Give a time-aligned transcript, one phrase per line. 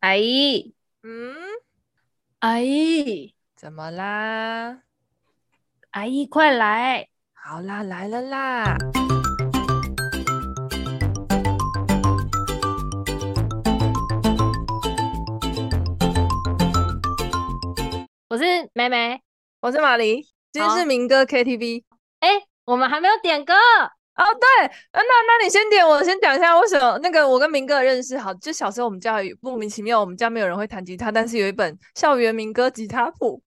[0.00, 1.36] 阿姨，嗯，
[2.38, 4.80] 阿姨，怎么啦？
[5.90, 7.06] 阿姨，快来！
[7.34, 8.78] 好啦，来了啦！
[18.30, 19.20] 我是梅梅，
[19.60, 21.84] 我是玛丽，今天是民歌 KTV。
[22.20, 23.52] 哎、欸，我们还没有点歌。
[24.20, 33.42] 哦，对，那那你先点，我先讲一下为什么那个我跟明哥认识好，就小时候我们家有莫名其妙，我们家没有人会弹吉他，但是有一本校园民歌吉他谱，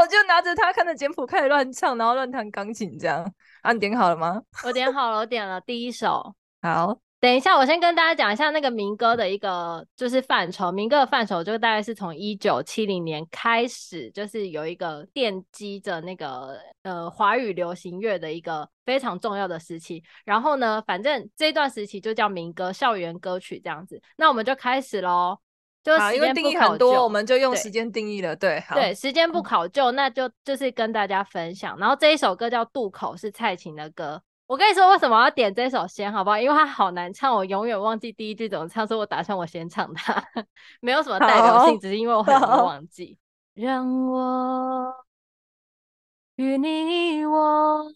[0.00, 3.24] 我就拿着它看着简谱开始乱唱，然后乱弹钢琴这样。
[3.62, 4.42] 啊，你点好了吗？
[4.64, 6.34] 我点好了，我点了第一首。
[6.62, 7.07] 好。
[7.20, 10.70] 等一下，我先跟大家讲一下那个民歌的一个就是范畴。
[10.70, 20.00] 民歌的范畴就大概是从一九七零年开始，就是有一个奠基着那个呃华语流行乐的一个非常重要的时期。
[20.24, 24.00] 然后呢，反正这段时期就叫民歌，校园歌曲这样子。
[24.16, 25.38] 那我们就开始喽，
[25.82, 28.36] 就时间定义很多，我们就用时间定义了。
[28.36, 31.76] 对，对，对，时间不考究，那就就是跟大家分享。
[31.80, 34.22] 然后这一首歌叫《渡口》，是蔡琴的歌。
[34.48, 36.38] 我跟你说，为什么要点这首先，好不好？
[36.38, 40.24] 因为它好难唱，我永远忘记第一句怎么唱，所以我打算我先唱它，
[40.80, 43.18] 没有什么代表性，只是因为我很容易忘记。
[43.52, 45.04] 让我
[46.36, 47.92] 与你我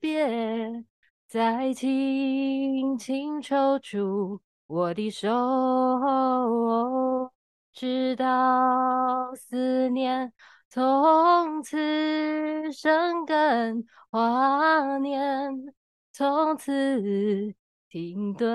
[0.00, 0.82] 别
[1.28, 5.28] 再轻轻抽出我的手，
[7.74, 10.32] 直到思念。
[10.72, 11.76] 从此
[12.72, 15.74] 生根，华年
[16.12, 17.52] 从此
[17.88, 18.48] 停顿，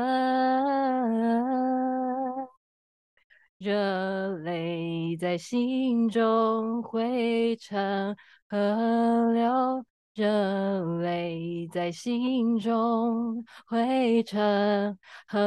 [3.58, 8.16] 热泪在心中汇成
[8.48, 15.38] 河流，热泪在心中汇成河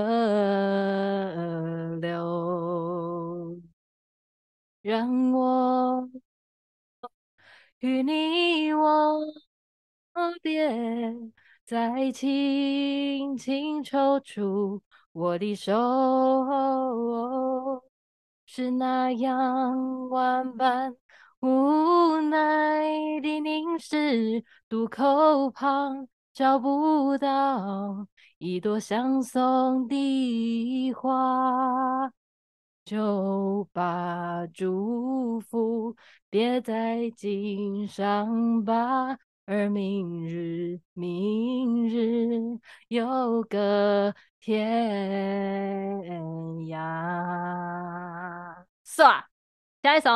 [1.98, 3.58] 流，
[4.82, 6.10] 让我。
[7.80, 9.20] 与你我
[10.42, 10.68] 别，
[11.64, 14.82] 再轻轻抽出
[15.12, 15.72] 我的手，
[18.44, 20.96] 是那样万般
[21.40, 28.08] 无奈的凝视，渡口旁找不到
[28.38, 32.12] 一朵相送的花。
[32.88, 35.94] 就把祝福
[36.30, 46.00] 别在襟上吧，而明日，明日又隔天
[46.64, 48.64] 涯。
[48.82, 49.22] 算，
[49.82, 50.10] 下一首，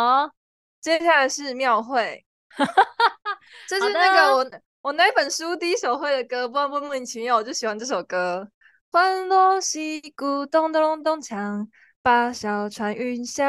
[0.80, 2.24] 接下来是庙会，
[3.68, 4.50] 这是那个我
[4.80, 8.48] 我那本书第一首会的歌，不知道莫名其妙我就喜欢这首歌。
[8.90, 11.68] 欢锣喜鼓咚咚咚咚锵。
[12.02, 13.44] 把小船运销，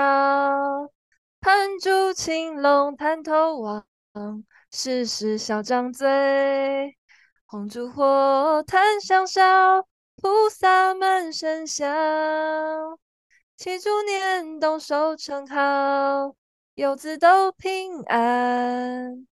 [1.42, 3.84] 盘住青龙探头望，
[4.72, 6.96] 时时小张嘴。
[7.48, 9.42] 红烛火檀香烧，
[10.18, 13.00] 菩萨们生香。
[13.58, 16.36] 祈祝年冬收成好，
[16.76, 19.26] 游子都平安。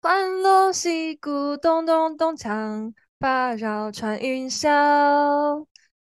[0.00, 5.66] 欢乐喜鼓咚咚咚锵，把绕船云霄。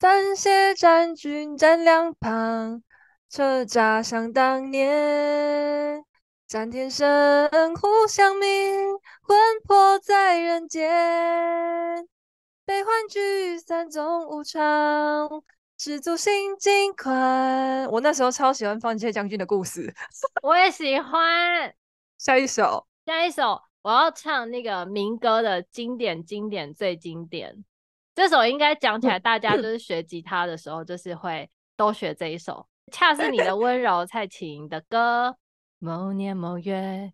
[0.05, 2.83] 帆鞋站军站两旁，
[3.27, 6.05] 车闸响当年。
[6.45, 8.91] 战天神呼响鸣，
[9.23, 12.07] 魂魄在人间。
[12.65, 15.43] 悲欢聚散总无常，
[15.75, 17.89] 知足心尽宽。
[17.89, 19.91] 我那时候超喜欢放一些将军的故事，
[20.43, 21.73] 我也喜欢。
[22.19, 27.65] 下一首，下一首，我要唱那个民歌的经典，经典最经典。
[28.15, 32.65] 这首应该讲起来，大家就是学吉他的时候，就是会都学这一首。
[32.91, 35.35] 恰是你的 温柔，蔡琴的歌。
[35.79, 37.11] 某年某月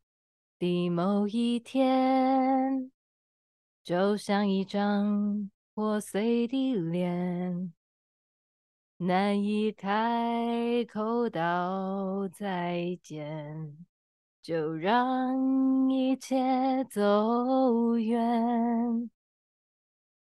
[0.59, 2.91] 的某一天，
[3.83, 7.73] 就像一张破碎的脸，
[8.97, 13.75] 难以开口道再见，
[14.43, 19.09] 就让一切走远。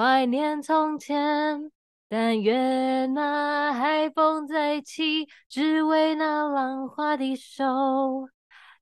[0.00, 1.70] 怀念从前，
[2.08, 8.26] 但愿那海风再起，只为那浪花的手，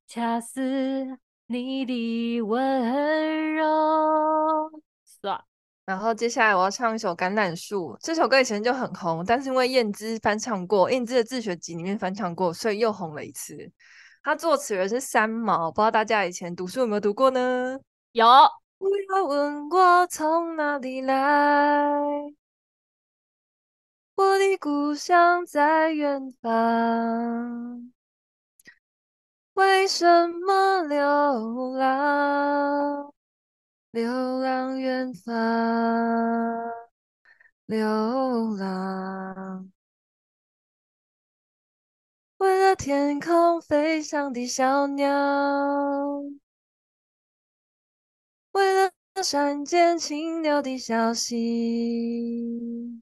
[0.07, 1.17] 恰似
[1.47, 3.65] 你的温柔。
[5.03, 5.43] 算。
[5.85, 13.57] 然后接下来我要唱一首《橄榄树》，这首歌以前就很红，但是因为燕姿翻唱过，燕姿的自学集里面翻唱过，所以又红了一次。
[14.23, 17.77] 他作词人是三毛，不知道大家以前读书有没有读过呢？
[18.13, 18.25] 有。
[18.79, 21.13] 不要问我从哪里来，
[24.15, 27.91] 我的故乡在远方，
[29.53, 33.13] 为什么流浪？
[33.91, 35.33] 流浪远方，
[37.65, 37.85] 流
[38.55, 39.69] 浪，
[42.37, 46.23] 为了天空飞翔的小鸟，
[48.51, 48.91] 为了
[49.23, 53.01] 山间清流的小溪，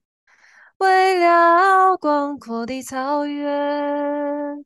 [0.78, 4.64] 为了广阔的草原，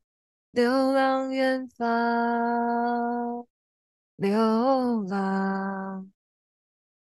[0.51, 3.47] 流浪远方，
[4.17, 6.11] 流浪。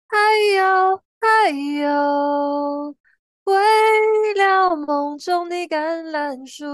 [0.08, 0.16] 还
[0.56, 1.50] 有还
[1.80, 2.96] 有，
[3.44, 6.64] 为了梦中的橄榄树，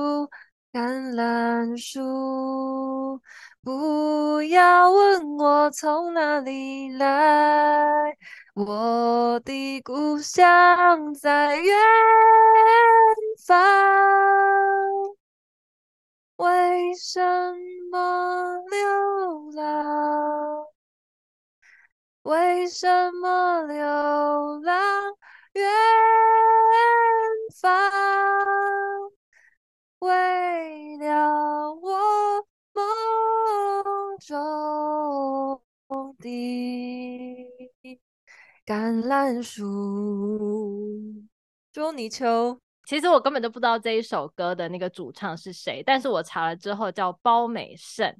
[0.73, 3.21] 橄榄树，
[3.65, 8.17] 不要问我从哪里来，
[8.55, 11.73] 我的故乡在远
[13.47, 13.57] 方，
[16.37, 17.21] 为什
[17.91, 20.67] 么流浪？
[22.23, 23.77] 为什么流
[24.63, 25.15] 浪
[25.53, 25.65] 远
[27.61, 27.81] 方？
[30.01, 32.85] 为了我梦
[34.25, 35.61] 中
[36.19, 36.29] 的
[38.65, 41.25] 橄榄树。
[41.73, 48.15] 捉泥鳅，其实我根本就不知道这一首歌的那个主唱是谁，但是我查了之后叫包美胜。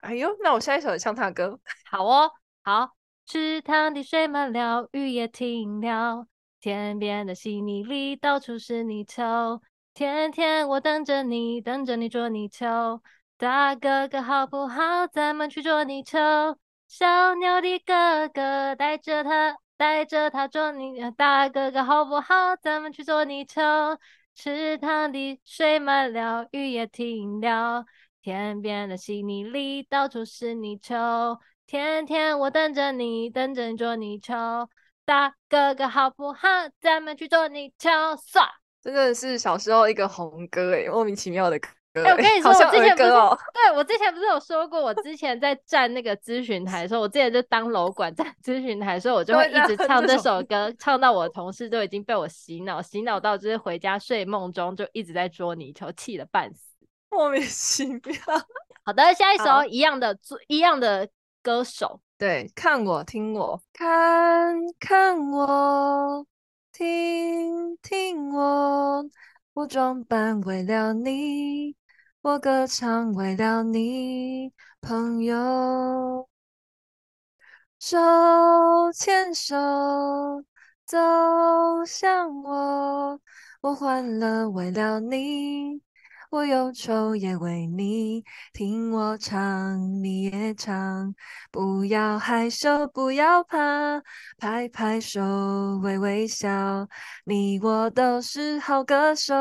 [0.00, 1.60] 哎呦，那我下一首也唱他的歌。
[1.90, 2.30] 好哦，
[2.62, 2.90] 好。
[3.26, 6.26] 池塘的水满了，雨也停了，
[6.58, 9.62] 天边的稀泥里到处是泥鳅。
[9.94, 13.00] 天天我等着你，等着你捉泥鳅。
[13.40, 15.06] 大哥哥好不好？
[15.06, 16.58] 咱们去捉泥鳅。
[16.86, 21.10] 小鸟的哥哥带着他，带着他捉泥。
[21.16, 22.54] 大哥哥好不好？
[22.60, 23.98] 咱们去捉泥鳅。
[24.34, 27.86] 池塘的水满了，雨也停了，
[28.20, 31.40] 天边的稀泥里到处是泥鳅。
[31.66, 34.68] 天天我等着你，等着你捉泥鳅。
[35.06, 36.46] 大哥哥好不好？
[36.78, 38.14] 咱们去捉泥鳅。
[38.16, 38.46] 唰，
[38.82, 41.70] 真的是小时候一个红歌诶，莫名其妙的歌。
[41.94, 56.76] 哎、欸，我跟你说，我之前不是，哦、对我之前不是有说过，我之前在站那个咨询台的时候，我之前就当楼管站咨询台的时候，我就会一直 唱这首歌，唱到我的同事都已经被我洗脑，洗脑到就是回家睡梦中就一直在捉泥鳅，气得半死。
[57.10, 58.00] 莫名其妙。
[58.84, 60.16] 好的，下一 首一样的，
[60.46, 61.08] 一样的。
[61.42, 66.26] 歌手，对，看我，听我，看看我，
[66.70, 69.02] 听听我，
[69.54, 71.74] 我装扮为了你，
[72.22, 74.52] 我歌唱为了你，
[74.82, 76.28] 朋友，
[77.78, 77.96] 手
[78.92, 79.56] 牵手
[80.84, 80.98] 走
[81.86, 83.18] 向我，
[83.62, 85.80] 我欢乐为了你。
[86.30, 88.22] 我忧愁也为你，
[88.52, 91.14] 听我唱，你也唱，
[91.50, 94.02] 不要害羞，不要怕，
[94.38, 95.22] 拍拍手，
[95.82, 96.86] 微微笑，
[97.24, 99.34] 你我都是好歌手，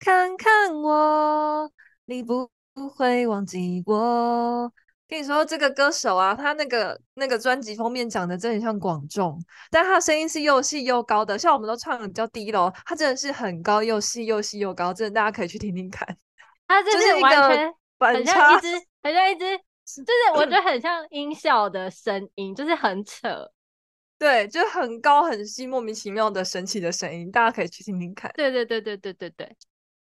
[0.00, 1.70] 看看我，
[2.08, 2.50] 你不
[2.96, 4.72] 会忘记我。
[5.06, 9.38] 跟你说，这个歌手啊，他那个那个专辑封面长得真的很像广仲，
[9.70, 16.06] 但他声音是又细又高的，像我们都唱的比较低咯，他真的是很高又细又细又高，真的大家可以去听听看。
[16.66, 18.68] 他真是完全很像一只，
[19.02, 19.58] 很像一只，
[20.02, 23.50] 就是我觉得 很像音效的声音，就是很扯，
[24.18, 28.30] 对，就很高很细，莫名其妙的神奇的声音，大家可以去听听看。
[28.34, 29.56] 对对对对对对对。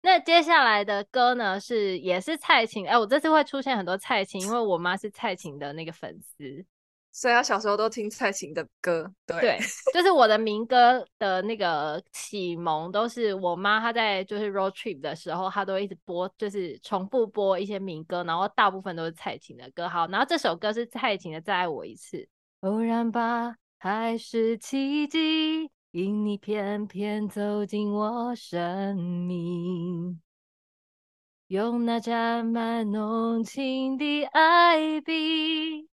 [0.07, 6.65] 那接下来的歌呢，是也是蔡琴，哎、欸，我这次会出现很多蔡琴，因为我妈是蔡琴的那个粉丝，
[7.11, 9.13] 所以她小时候都听蔡琴的歌。
[9.27, 9.59] 对，对
[9.93, 19.89] 就是我的民歌的那个启蒙，都是我妈她在就是 road trip 的时候，她都会一直播，就是重复播一些民歌，然后大部分都是蔡琴的歌。
[19.89, 22.17] 好，然后这首歌是蔡琴的《再爱我一次》，
[22.61, 25.69] 偶然吧，还是奇迹？
[25.97, 30.21] 因你偏偏走进我生命，
[31.47, 35.89] 用那沾满浓情的爱笔，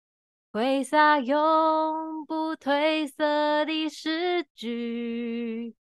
[0.51, 5.73] 挥洒永不褪色的诗句，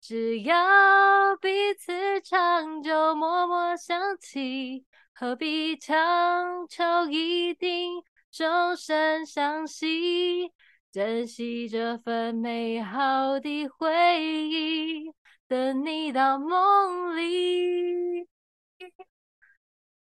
[0.00, 10.50] 只要彼此长久，默默想起，何必强求一定终身相惜？
[10.96, 15.12] 珍惜这份美好的回忆，
[15.46, 18.26] 等你到梦里。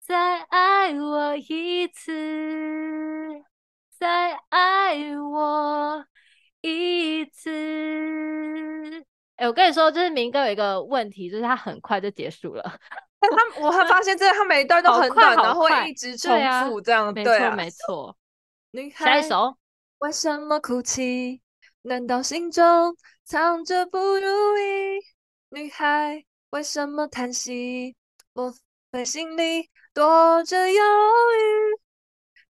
[0.01, 2.11] 再爱我一次，
[3.97, 6.05] 再爱我
[6.59, 7.49] 一次。
[9.37, 12.61] 哎、欸，我跟你说，就是明哥有一个问题，就是他很快就结束了。
[13.21, 16.31] 但他，我还发现，这他每一段都很短，然后会一直重
[16.65, 17.13] 复这样。
[17.13, 18.17] 对啊，对啊，没错，
[18.71, 19.05] 没错。
[19.05, 19.55] 下一首。
[20.01, 21.43] 为什么哭泣？
[21.83, 24.99] 难道心中藏着不如意？
[25.49, 27.95] 女孩，为什么叹息？
[28.33, 28.51] 莫
[28.91, 29.69] 非心里？
[29.93, 30.83] 躲着忧
[31.37, 31.79] 郁，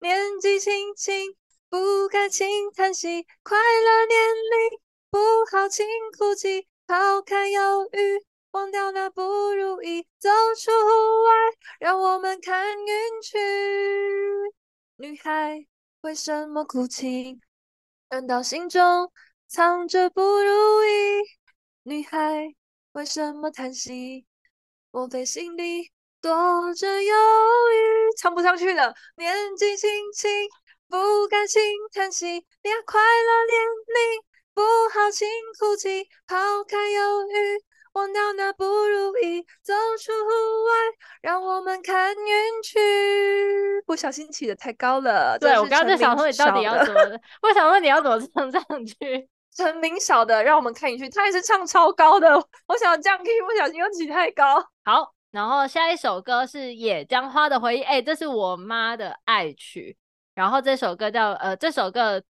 [0.00, 1.36] 年纪轻轻
[1.68, 4.80] 不该轻叹息，快乐年龄
[5.10, 5.18] 不
[5.50, 11.32] 好轻哭泣，抛开忧郁，忘掉那不如意，走出户外，
[11.80, 13.38] 让我们看云去。
[14.96, 15.66] 女孩
[16.02, 17.38] 为什么哭泣？
[18.10, 19.12] 难道心中
[19.46, 21.22] 藏着不如意？
[21.84, 22.52] 女孩
[22.90, 24.26] 为什么叹息？
[24.90, 25.92] 莫非心里？
[26.20, 27.14] 躲着忧
[27.72, 28.92] 郁，唱不上去了。
[29.16, 30.28] 年纪轻轻，
[30.88, 32.26] 不甘心叹息。
[32.26, 34.22] 你要快乐年龄，
[34.54, 35.28] 不好轻
[35.60, 36.08] 哭泣。
[36.26, 40.28] 抛开忧郁，忘掉那不如意，走出户
[40.64, 40.72] 外，
[41.20, 42.78] 让我们看云去。
[43.86, 45.38] 不小心起的太高了。
[45.38, 47.00] 对，我刚刚在想说，你到底要怎么？
[47.42, 49.28] 我想问你要怎么唱上去？
[49.54, 51.08] 陈明晓的，让我们看云去。
[51.08, 52.34] 他也是唱超高的，
[52.66, 54.64] 我想降 key，不小心又起太高。
[54.84, 55.14] 好。
[55.32, 59.96] 然后下一首歌是《野江花的回忆》，哎，这是我妈的爱曲。
[60.34, 62.22] 然后这首歌叫呃，这首歌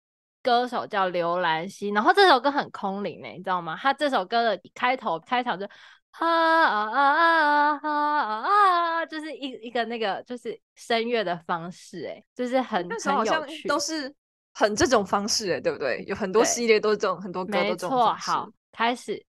[0.41, 1.89] 歌手叫刘兰希。
[1.89, 3.77] 然后这首歌很空灵哎，你知道吗？
[3.79, 5.67] 他这首歌的开头开场就
[6.11, 14.13] 哈啊啊啊啊啊，就是一一个那个就是声乐的方式哎，就是很很有趣，都是
[14.53, 16.03] 很这种方式哎，对不对？
[16.07, 18.31] 有很多系列都是这种，很多歌都这种方式。
[18.31, 19.25] 好，开始。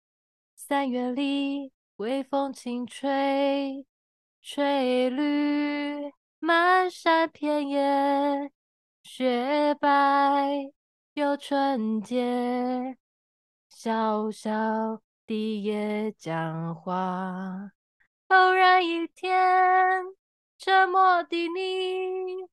[0.57, 1.73] 三月里。
[1.97, 3.87] 微风轻吹，
[4.43, 8.51] 吹绿满山遍野，
[9.05, 10.73] 雪白
[11.15, 12.97] 又纯洁。
[13.69, 14.51] 小小
[15.27, 17.71] 的野姜花，
[18.29, 20.05] 偶然一天，
[20.59, 22.47] 沉默的你，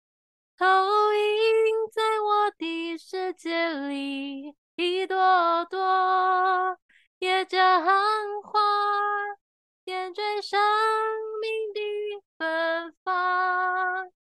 [0.57, 6.77] 投影在我的世界里，一朵朵
[7.19, 7.85] 野姜
[8.43, 8.59] 花。
[9.85, 10.59] 点缀生
[11.41, 14.11] 命的芬芳。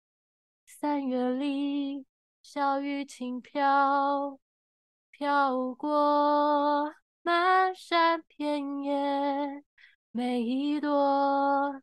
[0.64, 2.06] 三月里，
[2.50, 4.40] 小雨轻飘，
[5.10, 9.62] 飘过漫山遍野，
[10.12, 11.82] 每一朵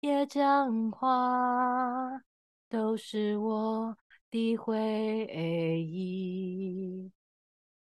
[0.00, 2.20] 野姜花
[2.68, 3.96] 都是我
[4.32, 4.74] 的回
[5.80, 7.12] 忆。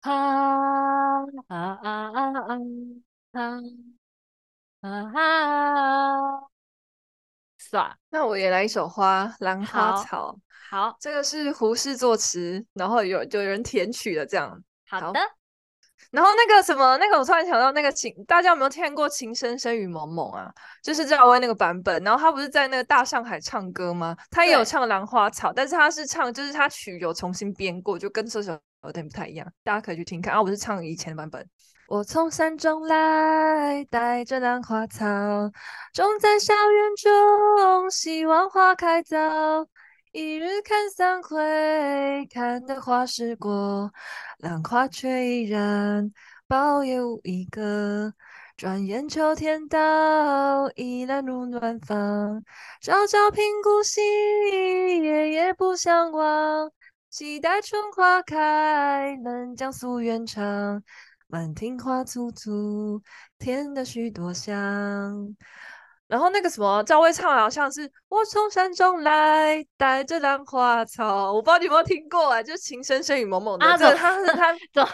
[0.01, 2.33] 啊啊啊啊
[3.31, 3.39] 啊！
[4.81, 6.51] 啊啊啊！
[7.71, 10.33] 算，那我也来一首花《兰花草》。
[10.69, 14.61] 好，这个是胡适作词，然后有就有人填曲的这样。
[14.89, 15.21] 好的。
[16.11, 20.53] 然后那个什么，那个我突然想到那个情，大家有没有听过《情深深雨蒙蒙》啊？
[20.83, 22.03] 就是赵薇那个版本。
[22.03, 24.17] 然后他不是在那个大上海唱歌吗？
[24.33, 29.47] 他也有唱《兰花草》，但是他是唱，就是他曲有重新编过，就跟这首有点不太一样。
[29.63, 30.43] 大家可以去听看啊！
[30.43, 31.49] 我是唱以前的版本。
[31.91, 35.05] 我从山中来，带着兰花草，
[35.93, 39.19] 种在校园中，希望花开早。
[40.13, 43.91] 一日看三回，看得花时过，
[44.39, 46.13] 兰花却依然
[46.49, 48.13] 苞也无一个。
[48.57, 52.45] 转眼秋天到，依然入暖房。
[52.81, 54.01] 朝朝频顾惜，
[55.03, 56.71] 夜夜不相忘。
[57.09, 60.81] 期待春花开，能将夙愿偿。
[61.31, 63.01] 满庭花簇簇，
[63.39, 64.55] 添得许多香。
[66.09, 71.33] 然后那个什么，赵薇唱好像是我从山中来，带着兰花草。
[71.33, 72.43] 我不知道你有没有听过啊？
[72.43, 73.65] 就是情深深雨蒙蒙的。
[73.65, 74.89] 啊，这他是他怎么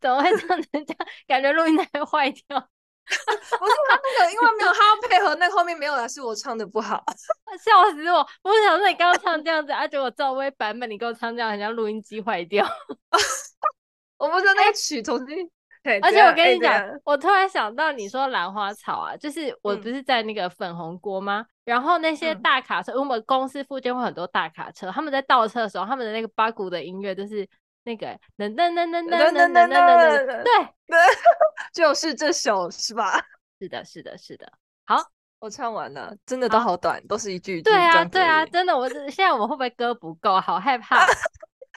[0.00, 1.08] 怎么会唱成这样？
[1.28, 2.68] 感觉录音带坏掉。
[3.08, 7.02] 不是他那个，因为没有他要配合，那后面没有来，是我唱的不好，
[7.62, 8.26] 笑死我！
[8.42, 12.66] 我想说你刚刚唱这样子，而且我赵薇版本你给我唱这样，好像录音机坏掉。
[14.18, 15.50] 我不知道那个曲重新。
[15.88, 21.40] 欸而且我跟你讲，欸、我突然想到，你说兰花草啊，就是我不是在那个粉红锅吗？
[21.40, 27.48] 嗯、然后那些大卡车，嗯、我们公司附近会很多大卡车，他们在倒车的时候，他们的那个八股的音乐就是
[27.84, 30.52] 那个噔噔噔噔噔噔噔噔噔，对，
[31.72, 33.20] 就是这首是吧？
[33.60, 34.52] 是的，是的，是的。
[34.86, 35.02] 好，
[35.40, 37.60] 我唱完了，真的都好短，都是一句。
[37.62, 40.40] 对啊，对啊，真的，我现在我们会不会歌不够？
[40.40, 41.06] 好害 怕。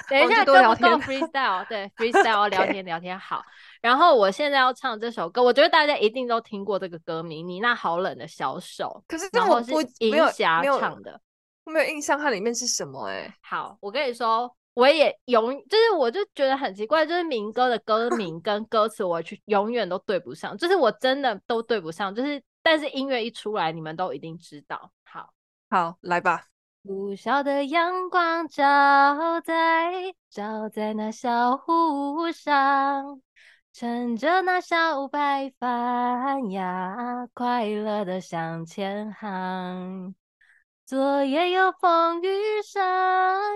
[0.10, 3.44] 等一下，多聊天 freestyle，对 freestyle 聊天聊天好。
[3.82, 11.20] 然后我现在要唱这首歌，我觉得大家一定都听过这个歌名《你那好冷的小手》，可是这我不银霞唱的，
[11.66, 13.36] 我没有印象它里面是什么哎。
[13.42, 24.92] 好，我跟你说，我也永就是我就觉得很奇怪，就是民歌的歌名 跟歌词我去永远都对不上，就是我真的都对不上，就是但是音乐一出来，你们都一定知道。
[25.04, 25.34] 好，
[25.70, 26.46] 好，来吧。
[26.84, 33.22] 不晓的阳光照在照在那小湖上，
[33.74, 40.14] 乘着那小白帆呀，快乐的向前航。
[40.86, 42.28] 昨夜有风雨
[42.66, 42.84] 声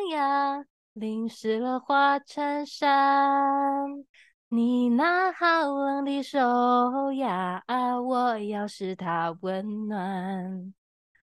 [0.09, 4.05] 呀，淋湿了花衬衫。
[4.47, 7.61] 你那好冷的手呀，
[8.01, 10.73] 我要使它温暖。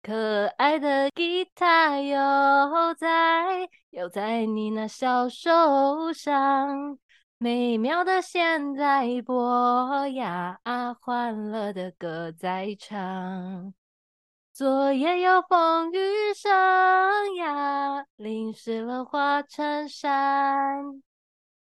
[0.01, 6.97] 可爱的吉他又在又在你那小手上，
[7.41, 10.59] 美妙的现在播呀，
[11.01, 13.73] 欢乐的歌在唱。
[14.53, 15.99] 昨夜有风雨
[16.35, 16.51] 声
[17.37, 21.01] 呀，淋湿了花衬衫。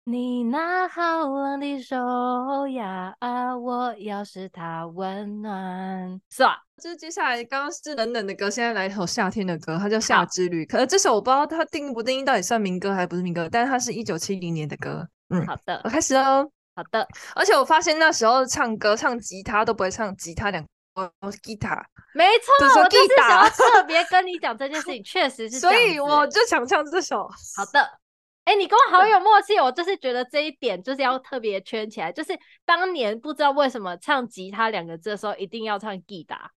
[0.04, 3.14] 你那好冷的手呀，
[3.60, 6.18] 我要使它温暖。
[6.30, 6.56] 是吧？
[6.82, 10.64] 就是接下来刚刚是冷冷的歌，现在来一首夏天的歌，它叫《夏之旅》。
[10.66, 13.46] 可是这首我不知道它定不定义，到底算民歌还是不是民歌？
[13.52, 15.06] 但是它是一九七零年的歌。
[15.28, 16.50] 嗯，好的，我开始哦。
[16.74, 20.62] 好的，而且我发现那时候唱歌唱吉他都不会唱吉他两
[20.94, 21.74] 个，我是吉他。
[22.12, 25.58] 没错，我就是想要特别跟你讲这件事情， 确实是。
[25.58, 27.28] 所以我就想唱这首。
[27.56, 27.80] 好的。
[28.44, 32.12] 哎、欸，你跟我好有默契，我就是觉得这一点就是要特别圈起来。
[32.12, 36.52] 就是当年不知道为什么唱吉他两个字的时候，一定要唱吉他。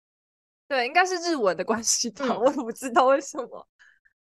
[0.67, 3.65] 对，应该是日文的关系吧，嗯、我也不知道为什么。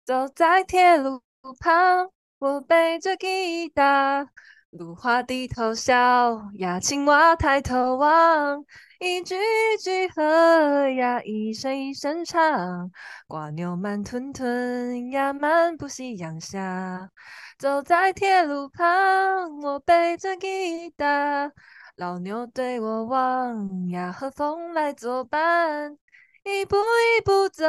[0.05, 1.21] 走在铁路
[1.59, 2.09] 旁，
[2.41, 4.27] 我背着吉他，
[4.71, 8.65] 芦花低头笑呀，青蛙抬头望。
[8.99, 9.35] 一句
[9.79, 12.89] 句和呀，一声一声唱，
[13.27, 17.11] 蜗牛慢吞吞呀，漫步夕阳下。
[17.59, 21.51] 走在铁路旁，我背着吉他，
[21.95, 25.95] 老牛对我望呀，和风来作伴。
[26.43, 27.65] 一步一步走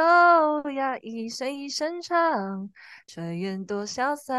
[0.71, 2.71] 呀，一声一声唱，
[3.07, 4.35] 炊烟多潇洒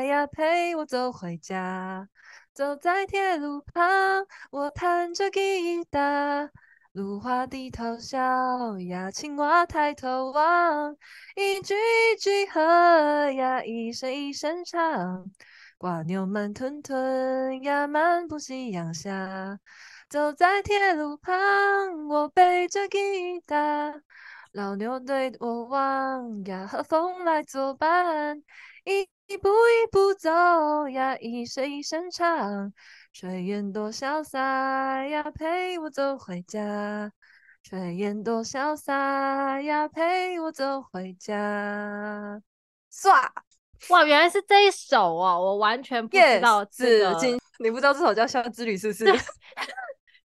[0.00, 2.08] 呀，陪我走回家。
[2.54, 6.50] 走在铁路旁，我弹着吉他，
[6.92, 10.96] 芦花低头笑呀，青蛙抬头望，
[11.34, 12.60] 一句一句和
[13.32, 15.30] 呀，一声一声唱，
[15.80, 19.58] 蜗牛慢吞吞呀，漫步夕阳下。
[20.08, 24.00] 走在铁路旁，我背着吉他，
[24.52, 28.40] 老牛对我望呀，和风来作伴。
[28.84, 32.72] 一一步一步走呀，一声一声唱，
[33.12, 37.10] 炊烟多潇洒呀，陪我走回家。
[37.68, 42.40] 炊烟多潇洒呀，陪我走回家。
[42.92, 43.10] 唰，
[43.88, 47.12] 哇，原来是这一首哦，我完全不知道这个。
[47.14, 49.04] Yes, 你不知道这首叫《夏之旅》是不是？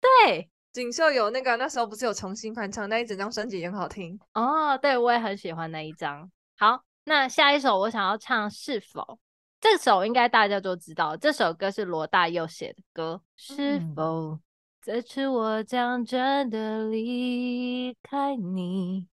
[0.01, 4.77] 对，锦绣有那个那时候不是有重新翻唱那一整张专辑也很好听哦。
[4.77, 6.29] 对，我也很喜欢那一张。
[6.57, 6.83] 好。
[7.03, 9.17] 那下一首我想要唱是否？
[9.59, 13.23] 这首应该大家都知道，这首歌是罗大佑写的歌。
[13.35, 14.39] 是否
[14.79, 19.07] 这次我将真的离开你？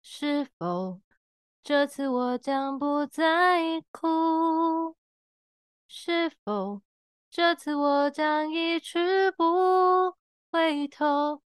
[0.00, 1.02] 是否
[1.62, 4.96] 这次我将不再哭？
[5.86, 6.80] 是否
[7.30, 10.16] 这次我将一去不
[10.50, 11.40] 回头，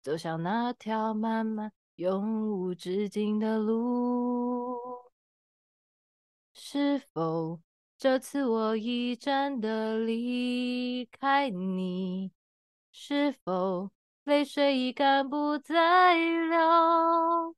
[0.00, 4.78] 走向那条漫漫永无止境的路？
[6.54, 7.60] 是否
[7.98, 12.32] 这次我已真的离开你？
[12.90, 13.90] 是否
[14.24, 17.54] 泪水已干不再流？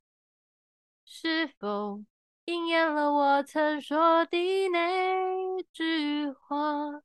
[1.05, 2.03] 是否
[2.47, 7.03] 应验了我曾说的那句话？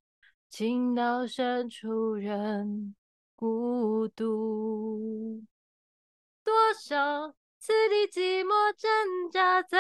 [0.56, 2.94] 情到深处人
[3.36, 5.44] 孤独，
[6.44, 7.34] 多少？
[7.58, 9.80] 次的寂寞挣扎在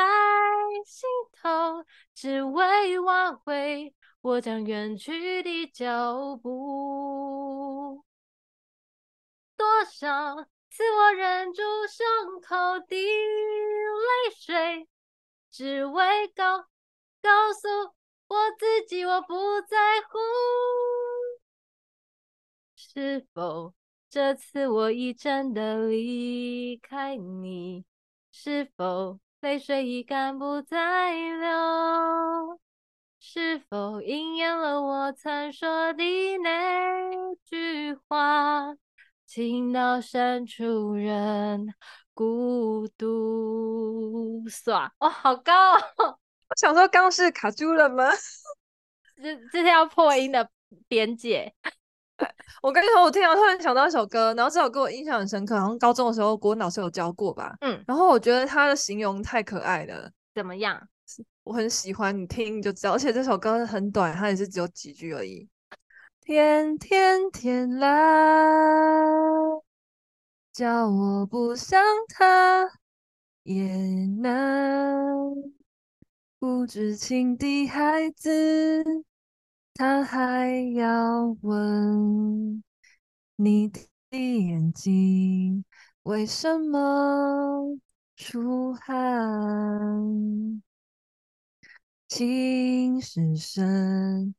[0.83, 8.03] 心头，只为挽回我将远去的脚步。
[9.55, 14.89] 多少次我忍住胸口的泪水，
[15.51, 16.62] 只为告
[17.21, 17.93] 告诉
[18.33, 19.77] 我自己，我不在
[20.09, 20.17] 乎。
[22.75, 23.75] 是否
[24.09, 27.85] 这次我已真的离开你？
[28.31, 32.59] 是否泪水已干不再流？
[33.19, 36.03] 是否应验了我曾说的
[36.39, 38.75] 那句话？
[39.27, 41.73] 情到深处人
[42.13, 44.43] 孤独。
[44.49, 46.19] 算哇，好高哦！
[46.53, 48.11] 我想说，刚是卡住了吗？
[49.17, 50.47] 这这是要破音的
[50.87, 51.51] 边界。
[52.61, 57.55] 我跟你说，我听到突然想到一首歌，然后这首歌我印象很深刻，好像高中的时候国文老师有教过吧。
[57.61, 60.11] 嗯，然后我觉得他的形容太可爱了。
[60.35, 60.87] 怎么样？
[61.43, 62.93] 我很喜欢，你听就知道。
[62.93, 65.49] 而且这首歌很短，它也是只有几句而已。
[66.21, 69.11] 天天天蓝，
[70.53, 72.69] 叫我不想他
[73.41, 75.33] 也难。
[76.43, 78.84] 不知情的孩子，
[79.73, 82.62] 他还要问
[83.38, 83.79] 你的
[84.12, 85.63] 眼睛
[86.01, 87.77] 为什么
[88.17, 90.62] 出汗？
[92.10, 94.36] 情是深，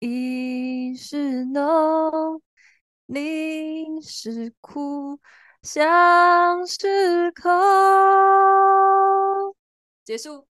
[0.00, 2.42] 意是浓，
[3.06, 5.20] 你是苦，
[5.62, 7.48] 相是空。
[10.04, 10.48] 结束。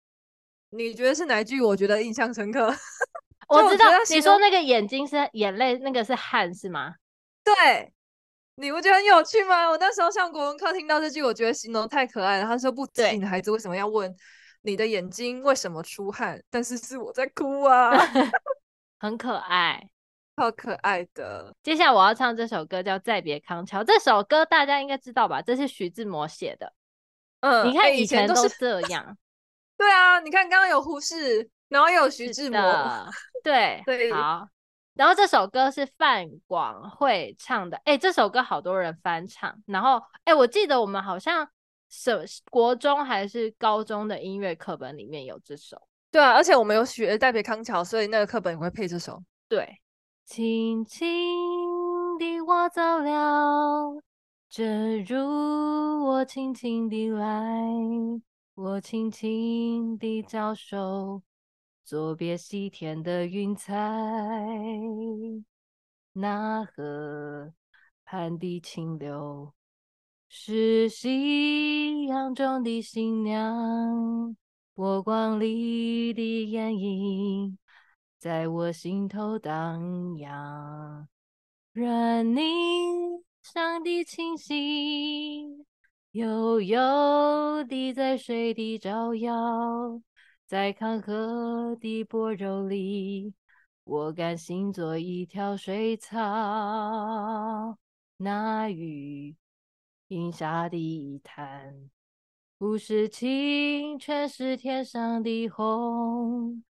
[0.76, 1.60] 你觉得是哪一句？
[1.60, 2.72] 我觉得印象深刻。
[3.48, 6.94] 我知道你说那个眼睛是眼泪，那个是汗是吗？
[7.44, 7.92] 对，
[8.56, 9.68] 你不觉得很有趣吗？
[9.70, 12.44] 我那时候上国文课听到这句，我觉得形容太可爱了。
[12.44, 14.12] 他说：“不知情的孩子为什么要问
[14.62, 17.92] 你的眼睛为什么出汗？”但是是我在哭啊，
[18.98, 19.80] 很可爱，
[20.36, 21.54] 好可爱的。
[21.62, 25.40] 接下来我要唱这首歌叫《再别康桥》，这首歌大家应该知道吧？
[25.40, 26.72] 这是徐志摩写的。
[27.40, 29.16] 嗯，你看以前都是这样。
[29.76, 32.60] 对啊，你看刚刚有胡适，然后又有徐志摩，
[33.44, 34.48] 对对，好。
[34.94, 39.54] 然后这首歌是范广惠唱的，哎，这首歌好多人翻唱。
[39.66, 41.46] 然后，哎，我记得我们好像
[41.90, 45.76] 什国中还是高中的音乐课本里面有这首。
[46.10, 49.22] 对啊，而且我们有学《再别康桥》，所以那个课本也会配这首。
[49.48, 49.78] 对，
[50.24, 54.00] 轻轻地我走了，
[54.48, 57.36] 正如我轻轻地来。
[58.56, 61.22] 我轻轻地招手，
[61.84, 63.74] 作别西天的云彩。
[66.14, 67.52] 那河
[68.02, 69.52] 畔的清流，
[70.30, 74.34] 是夕阳中的新娘。
[74.72, 77.58] 波光里的眼影，
[78.16, 81.06] 在我心头荡漾。
[81.74, 82.40] 愿你
[83.42, 85.66] 上的清醒。
[86.16, 90.00] 悠悠地在水底照耀，
[90.46, 93.34] 在康河的般若里，
[93.84, 96.16] 我甘心做一条水草。
[98.16, 99.36] 那雨
[100.08, 101.90] 饮下的一滩，
[102.56, 106.64] 不是清泉，是天上的虹。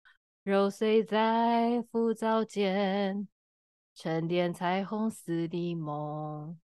[0.43, 3.29] 揉碎在浮藻间，
[3.95, 6.59] 沉淀彩虹似的梦。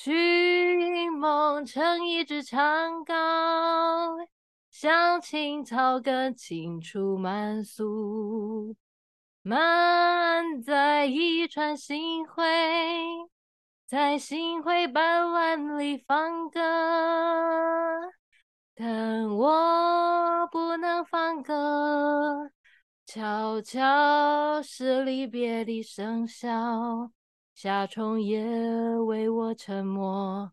[0.00, 4.28] 寻梦成一支长篙，
[4.70, 8.76] 向青草更青处漫溯，
[9.42, 12.44] 满载一船星辉，
[13.88, 16.60] 在星辉斑斓里放歌，
[18.76, 22.52] 但我不能放歌，
[23.04, 27.10] 悄悄是离别的笙箫。
[27.60, 28.40] 夏虫也
[29.00, 30.52] 为我沉默，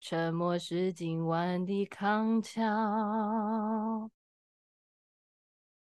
[0.00, 4.10] 沉默是今晚的康桥。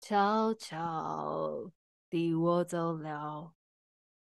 [0.01, 1.71] 悄悄
[2.09, 3.53] 地我走了，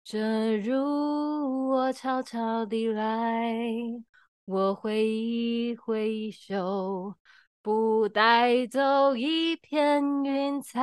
[0.04, 3.56] 正如我悄悄地来。
[4.44, 7.16] 我挥一挥衣袖，
[7.62, 10.82] 不带走一片云彩。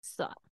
[0.00, 0.51] 算了。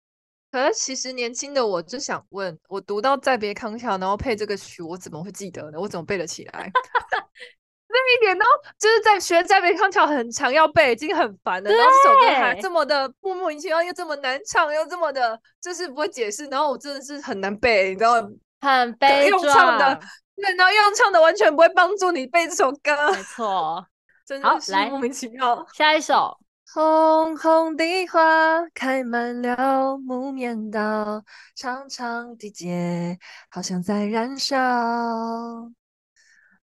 [0.55, 5.77] 可是其实年轻的我就想问，我读到再别康桥，然后配这个曲，我怎么会记得呢？
[5.77, 6.71] 我怎么背得起来？
[7.89, 8.45] 那一点都
[8.79, 11.69] 就是在学再别康桥很长要背，已经很烦了。
[11.69, 16.45] 然后这首歌还这么的莫名其妙，又这么难唱，又这么的，就是不会解释。
[16.45, 18.13] 然后我真的是很难背，你知道
[18.61, 19.99] 很悲用唱的，
[20.37, 23.11] 对，然后用唱的完全不会帮助你背这首歌。
[23.11, 23.85] 没错，
[24.25, 25.67] 真的是莫名其妙。
[25.73, 26.37] 下一首。
[26.75, 31.23] 红红的花开满了木棉道，
[31.55, 33.17] 长长的街
[33.49, 34.57] 好像在燃烧。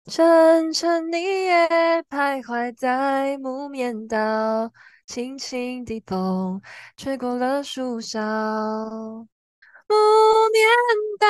[0.05, 1.67] 沉沉的夜
[2.07, 4.71] 徘徊在木棉道，
[5.07, 6.61] 轻轻的风
[6.95, 8.21] 吹过了树梢。
[8.21, 9.95] 木
[10.53, 10.69] 棉
[11.19, 11.27] 道，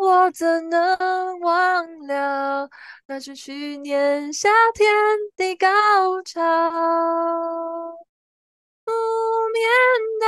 [0.00, 2.68] 我怎能忘了？
[3.06, 4.92] 那是去年夏天
[5.36, 6.42] 的高潮。
[8.86, 8.92] 木
[9.52, 9.68] 棉
[10.20, 10.26] 道，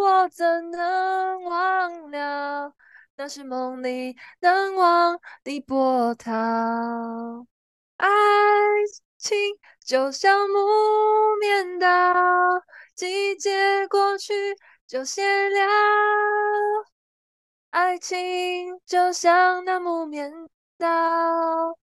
[0.00, 2.74] 我怎能忘了？
[3.16, 7.46] 那是梦里难忘的波涛，
[7.96, 8.08] 爱
[9.18, 9.38] 情
[9.84, 10.58] 就像木
[11.40, 11.86] 棉道，
[12.94, 15.60] 季节过去就谢了。
[17.70, 20.32] 爱情就像那木棉
[20.76, 21.78] 道，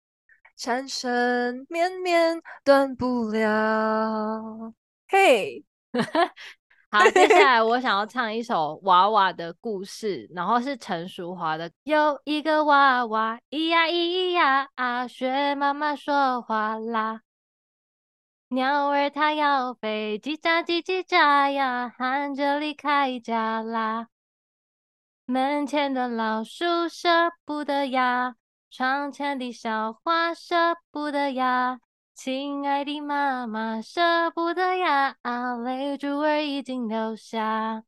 [0.55, 4.73] 缠缠绵绵断不了。
[5.07, 5.63] 嘿、
[6.91, 11.69] 好，接下来我想要唱一首娃娃的故事，然后是陈淑樺的。
[11.83, 17.21] 有一个娃娃，咿呀咿呀啊，学妈妈说话啦。
[18.49, 24.07] 鸟儿它要飞，叽喳叽叽喳呀，喊着离开家啦。
[25.25, 27.09] 门前的老树舍
[27.43, 28.35] 不得呀，
[28.69, 31.79] 窗前的小花舍不得呀。
[32.15, 35.17] 亲爱的妈妈，舍不得呀，
[35.65, 37.83] 泪珠儿已经流下。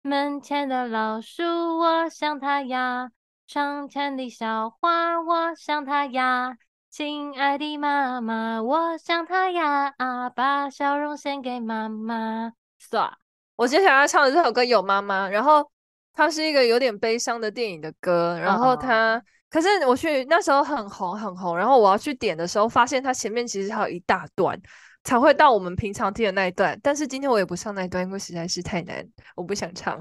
[0.00, 1.44] 门前的老树，
[1.78, 3.10] 我想它呀；
[3.46, 6.56] 窗前的小花，我想它呀。
[6.88, 9.92] 亲爱的妈妈，我想它呀，
[10.34, 12.54] 把笑容献给妈妈。
[12.78, 13.12] 算，
[13.56, 15.70] 我接下来要唱的这首歌有妈妈，然后
[16.14, 19.18] 它是一个有点悲伤的电影的歌，然后它。
[19.18, 19.22] Uh.
[19.48, 24.60] 可是我去那时候很红很红，然后我要去点的时候，发现它前面其实还有一大段
[25.04, 26.78] 才会到我们平常听的那一段。
[26.82, 29.98] 但是今天我也不唱那一段，因为实在是太难，我不想唱。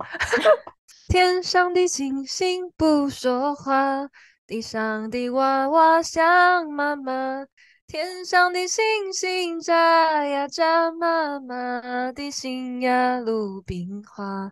[1.07, 4.09] 天上的星星不说话，
[4.47, 7.45] 地上的娃娃想妈妈。
[7.87, 14.51] 天上的星星眨呀眨，妈妈的心呀鲁冰花。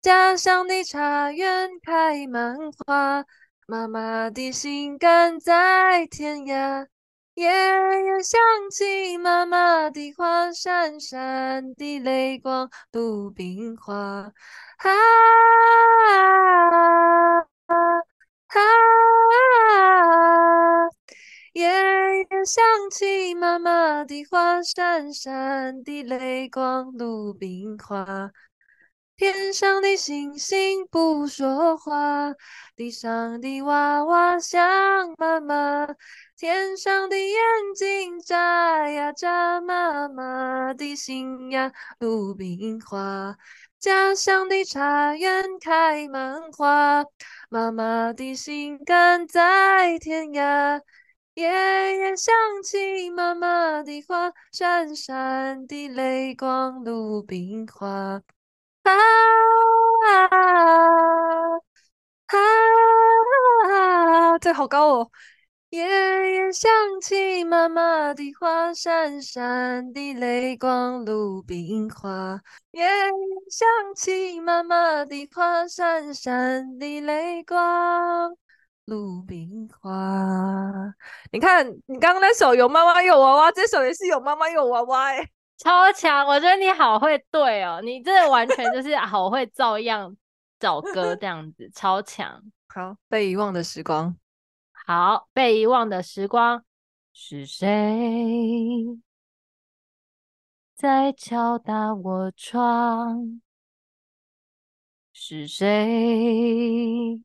[0.00, 3.24] 家乡的茶园开满花。
[3.66, 6.86] 妈妈的心肝在天涯，
[7.34, 14.32] 夜夜想起妈妈的话，闪闪的泪光鲁冰花。
[14.78, 14.90] 啊
[16.08, 17.78] 啊
[18.48, 18.60] 啊！
[21.52, 28.32] 夜夜想起妈妈的话，闪闪的泪光鲁冰花。
[29.22, 32.34] 天上的星星不说话，
[32.74, 34.60] 地上的娃娃想
[35.16, 35.86] 妈妈。
[36.36, 37.38] 天上的眼
[37.76, 43.36] 睛眨呀眨，妈妈的心呀鲁冰花。
[43.78, 47.04] 家乡的茶园开满花，
[47.48, 50.80] 妈妈的心肝在天涯。
[51.34, 51.48] 夜
[51.96, 58.20] 夜想起妈妈的话，闪闪的泪光鲁冰花。
[58.82, 58.92] 啊
[60.06, 60.26] 啊
[62.26, 62.36] 啊
[64.32, 64.38] 啊！
[64.38, 65.10] 这好高哦！
[65.70, 72.40] 夜夜想起妈妈的话，闪闪的泪光鲁冰花。
[72.72, 72.90] 夜夜
[73.50, 78.36] 想起妈妈的话，闪闪的泪光
[78.86, 79.90] 鲁冰花。
[81.30, 85.26] 你看，你刚刚那首有妈妈有娃娃，这首也是有妈妈有娃娃哎。
[85.62, 86.26] 超强！
[86.26, 90.16] 我觉得你好会对哦，你这完全就是好会照样
[90.58, 92.42] 找歌这样子，超强。
[92.66, 94.16] 好，被遗忘的时光。
[94.72, 96.64] 好，被遗忘的时光
[97.12, 98.98] 是谁
[100.74, 103.40] 在敲打我窗？
[105.12, 107.22] 是谁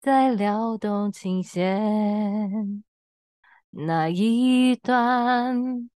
[0.00, 2.82] 在撩动琴弦？
[3.68, 5.90] 那一段。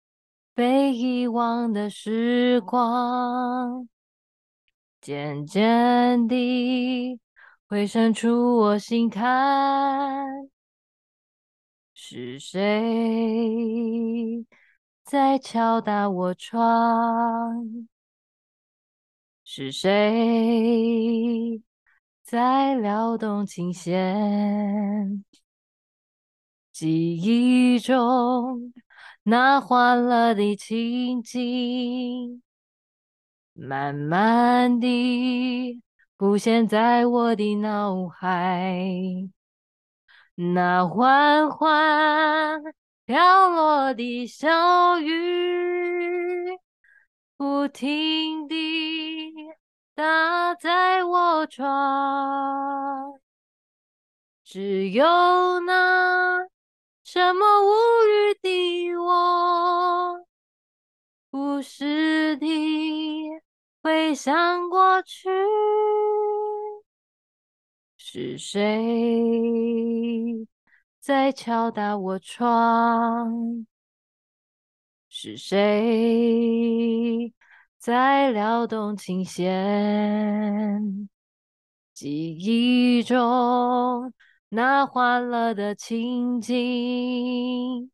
[0.55, 3.89] 被遗忘的时光，
[5.01, 7.19] 渐渐地
[7.67, 10.25] 回渗出我心坎。
[11.93, 14.45] 是谁
[15.03, 17.89] 在敲打我窗？
[19.43, 21.61] 是谁
[22.23, 25.25] 在撩动琴弦？
[26.71, 28.71] 记忆中。
[29.27, 32.43] 那欢乐的情景，
[33.53, 35.81] 慢慢地
[36.15, 38.77] 浮现在我的脑海。
[40.35, 42.61] 那缓缓
[43.05, 46.59] 飘落的小雨，
[47.35, 49.33] 不停地
[49.95, 53.19] 打在我窗。
[54.43, 56.45] 只有那。
[57.05, 57.69] 什么无
[58.07, 60.25] 语的我，
[61.29, 62.47] 不时地
[63.83, 65.29] 回想过去，
[67.95, 68.65] 是谁
[70.99, 73.67] 在敲打我窗？
[75.07, 77.31] 是谁
[77.77, 81.07] 在撩动琴弦？
[81.93, 84.11] 记忆中
[84.55, 87.91] 那欢乐的情景，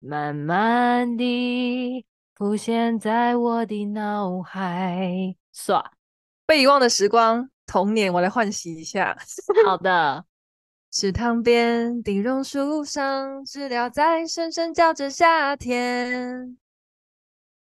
[0.00, 2.04] 慢慢地
[2.34, 5.36] 浮现在我的脑海。
[5.54, 5.84] 唰，
[6.46, 9.16] 被遗忘的时光，童年，我来唤醒一下。
[9.64, 10.24] 好的，
[10.90, 16.58] 池塘边的榕树上，知了在声声叫着夏天。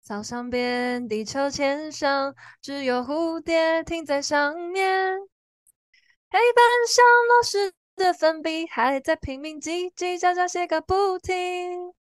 [0.03, 5.19] 操场边的秋千上，只有蝴蝶停在上面。
[6.31, 11.95] 黑板上老师的粉笔还在拼命叽叽喳喳写个不停，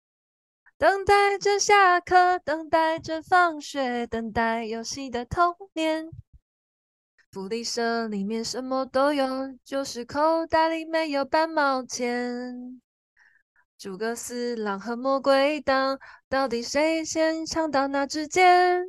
[0.79, 6.09] 等待着下课，等待着放学，等待游戏的童年。
[7.31, 9.25] 福利社里面什么都有，
[9.63, 12.81] 就是口袋里没有半毛钱。
[13.77, 18.83] 诸葛四郎和魔鬼党，到底谁先抢到那支箭？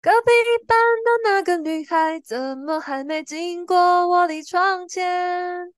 [0.00, 0.32] 隔壁
[0.66, 3.76] 班的那个女孩，怎么还没经过
[4.08, 5.72] 我的窗前？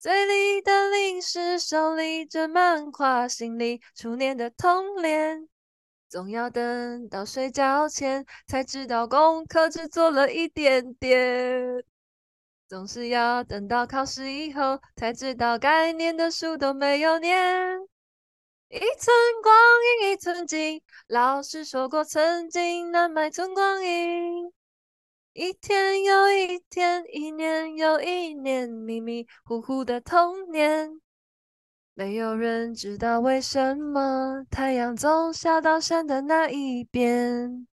[0.00, 5.48] 嘴里的零食，手里的漫画，心里初恋的童年，
[6.08, 11.82] 总要等到睡觉前才知道功课只做了一点点，
[12.68, 17.80] 总是要等到考试以后才知道该念的书都没有念。
[18.68, 19.52] 一寸光
[20.00, 24.52] 阴一寸金，老师说过，曾经难买寸光阴。
[25.38, 31.00] 一天又一天，一年又一年，迷迷糊糊的童年，
[31.94, 37.68] 没有人知道为什么太阳总下到山的那一边，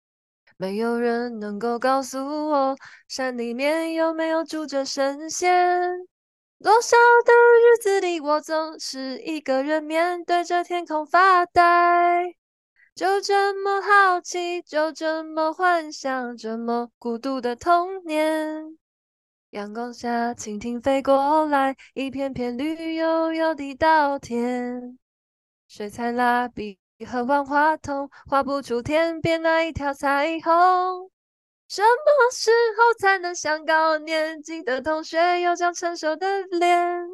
[0.58, 2.17] 没有人能够告诉
[2.50, 2.76] 我，
[3.08, 5.88] 山里面有没有住着神仙。
[6.63, 12.34] 多少的日子里，我总是一个人面对着天空发呆，
[12.94, 18.78] 就这么好奇，就这么幻想，这么孤独的童年。
[19.52, 24.98] 阳光下，蜻蜓飞过来，一片片绿油油的稻田。
[25.68, 26.78] 水彩蜡笔
[27.08, 31.10] 和万花筒画不出天边那一条彩虹。
[31.70, 37.08] 什么时候才能像高年级的同学有张成熟的脸？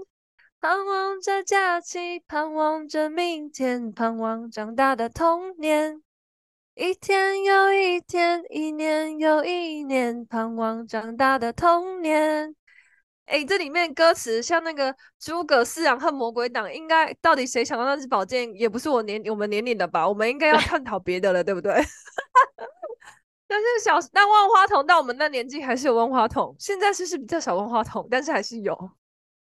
[0.60, 6.02] 盼望着假期，盼望着明天，盼望长大的童年。
[6.74, 12.56] 一天又一天，一年又一年，盼望长大的童年。
[13.26, 18.52] 哎，这里面歌词像那个诸葛四郎和魔鬼党，应该到底谁抢到那支宝剑？
[18.56, 20.08] 也不是我年我们年龄的吧？
[20.10, 21.72] 我们应该要探讨别的了，对不对？
[23.48, 28.76] 但是小但万花筒到我们那年纪还是有万花筒，现在是是比较少万花筒，但是还是有。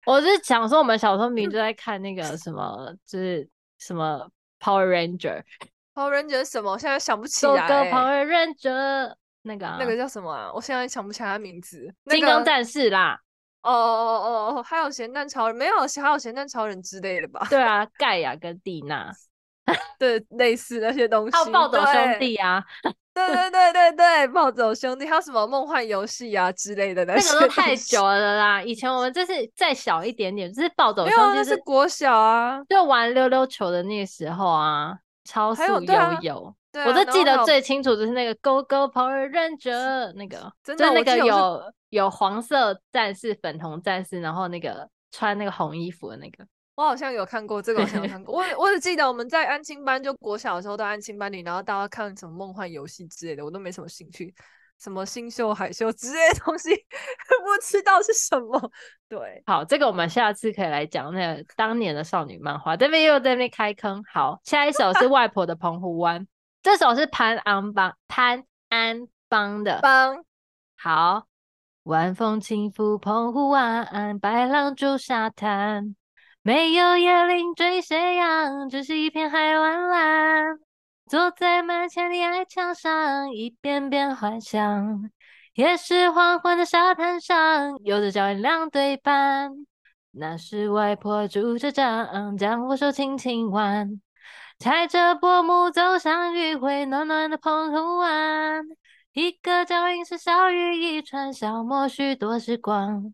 [0.05, 3.47] 我是想说，我们小时候明明就在看那个什么，嗯、就是
[3.79, 6.71] 什么 Power Ranger，Power Ranger 什么？
[6.71, 7.67] 我现在想不起来、欸。
[7.67, 10.51] 个 Power Ranger 那个、啊、那个叫什么啊？
[10.53, 11.93] 我现在想不起来他名字。
[12.05, 13.19] 金刚战士啦。
[13.61, 15.75] 哦哦哦哦，还有咸蛋超人没有？
[15.79, 17.47] 还有咸蛋超人之类的吧？
[17.49, 19.09] 对啊，盖亚跟蒂娜，
[19.97, 21.37] 对，类似那些东西。
[21.37, 22.61] 还有暴走兄弟啊。
[23.13, 28.63] 对对对对对，暴走兄弟还有什么梦幻游戏啊之类的那那个都太久了啦！
[28.63, 46.43] 以前我们就是再小一点点，就是暴走兄弟、就是，那是国小啊，就玩溜溜球的那个时候啊，超速悠悠，我都记得最清楚，就是那个 Go Go Power Ranger 那个，真的就那个有有黄色战士、粉红战士，然后那个穿那个红衣服的那个。
[46.75, 48.35] 我好像有看过这个，好像有看过。
[48.35, 54.33] 我我只记得我们在安亲班，就国小的时候到安亲班里，然后大家看什么梦幻游戏之类的，我都没什么兴趣。
[54.79, 58.59] 什么星宿海秀之类的东西， 不知道是什么。
[59.07, 62.75] 对，好，这个我们下次可以来讲那个当年的少女漫画。
[62.75, 64.03] 这边又在那边开坑。
[64.11, 66.27] 好，下一首是外婆的澎湖湾，
[66.61, 69.79] 这首是潘安邦潘安邦的。
[69.79, 70.25] 邦
[70.75, 71.27] 好，
[71.83, 75.95] 晚风轻拂澎湖湾，白浪逐沙滩。
[76.45, 80.59] 没有椰林缀斜阳，只是一片海湾蓝。
[81.09, 85.09] 坐在门前的矮墙上，一遍遍幻想。
[85.53, 89.51] 也是黄昏的沙滩上，有着脚印两对半。
[90.11, 94.01] 那是外婆拄着杖，将我手轻轻挽。
[94.59, 98.65] 踩着薄暮走向余晖暖暖的澎湖湾。
[99.13, 103.13] 一个脚印是小雨一串，消磨许多时光。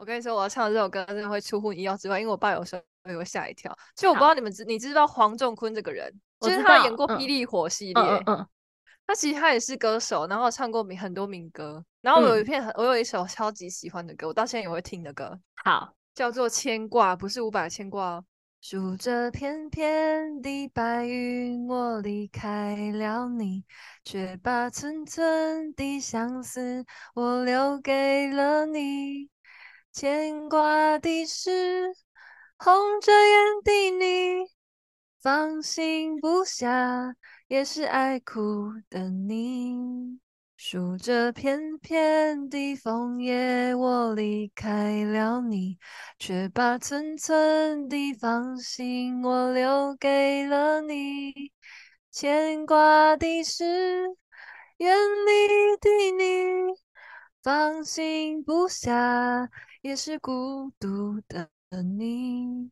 [0.00, 2.82] 我跟你说，我要唱的这首歌真的会出乎意料之外，因为我爸有时候。
[3.06, 6.12] 也会吓一跳，其实我不知道你们知，你知道黄仲坤这个人？
[6.38, 8.48] 就是他演过《霹雳火》系列，嗯嗯嗯，
[9.06, 18.22] 他其实他也是歌手，然后唱过民很多民歌，然后我有一片，我有一首超级喜欢的歌，我到现在也会听的歌，好，叫做《牵挂》，不是五百牵挂。
[18.60, 23.64] 数着片片的白云，我离开了你，
[24.04, 26.84] 却把寸寸的相思
[27.14, 29.30] 我留给了你，
[29.92, 31.92] 牵挂的是。
[32.62, 34.46] 红着眼的你，
[35.22, 37.14] 放心不下，
[37.48, 40.20] 也是爱哭的你。
[40.58, 45.78] 数着片片的枫叶，我离开了你，
[46.18, 51.32] 却把寸寸的芳心我留给了你。
[52.10, 53.64] 牵挂的是
[54.76, 54.94] 远
[55.26, 55.88] 离的
[56.18, 56.74] 你，
[57.42, 59.48] 放心不下，
[59.82, 61.48] 也是孤独的。
[61.82, 62.70] 你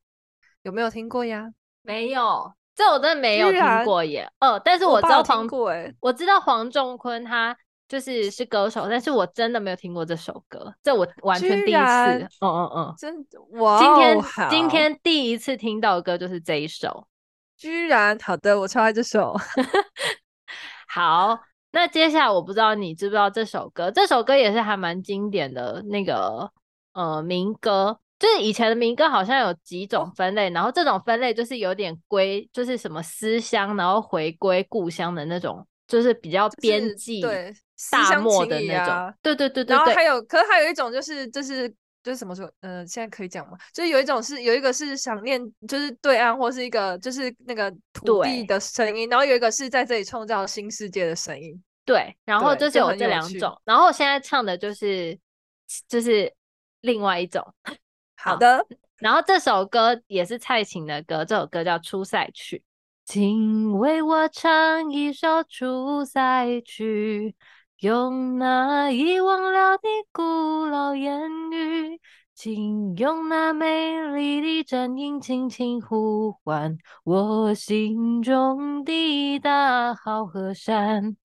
[0.63, 1.49] 有没有听过呀？
[1.83, 4.31] 没有，这我真的没有听过耶。
[4.41, 7.57] 哦，但是我知道黄，我，我知道黄仲坤他
[7.89, 11.81] 就是是歌手，但是我真的没有听过这首歌，这我完全第一次。
[11.81, 13.79] 嗯嗯嗯，真的哇！
[13.81, 17.07] 今天今天第一次听到的歌就是这一首，
[17.57, 19.35] 居然好的，我超爱这首。
[20.89, 21.39] 好，
[21.71, 26.51] 那接下来我不知道你知不知道这首歌，这首歌也是还蛮经典的那个
[26.93, 27.99] 呃民歌。
[28.19, 37.55] 就是以前的民歌好像有几种分类，哦、然后这种分类就是有点归，就是什么思乡，然后回归故乡的那种，就是比较边际、对
[37.93, 38.93] 大漠的那种。
[38.93, 39.77] 啊、对对对对。
[39.77, 41.69] 然后还有，可是还有一种就是就是
[42.03, 43.57] 就是什么说，嗯、呃，现在可以讲吗？
[43.73, 51.63] 就是有一种是有一个是想念，就是对岸或是一个就是那个土地的声音，然后有一个是在这里创造新世界的声音。
[51.85, 55.17] 对，然后就是有这两种，然后我现在唱的就是
[55.87, 56.35] 就是
[56.81, 57.55] 另外一种。
[58.17, 58.67] 好的，
[58.97, 62.57] 然后这首歌也是蔡琴的歌，这首歌叫《出塞曲》，
[63.05, 67.37] 请为我唱一首《出塞曲》，
[67.87, 72.01] 用那遗忘了的古老言语，
[72.35, 81.17] 请用那美丽的颤音轻轻呼唤我心中的大好河山。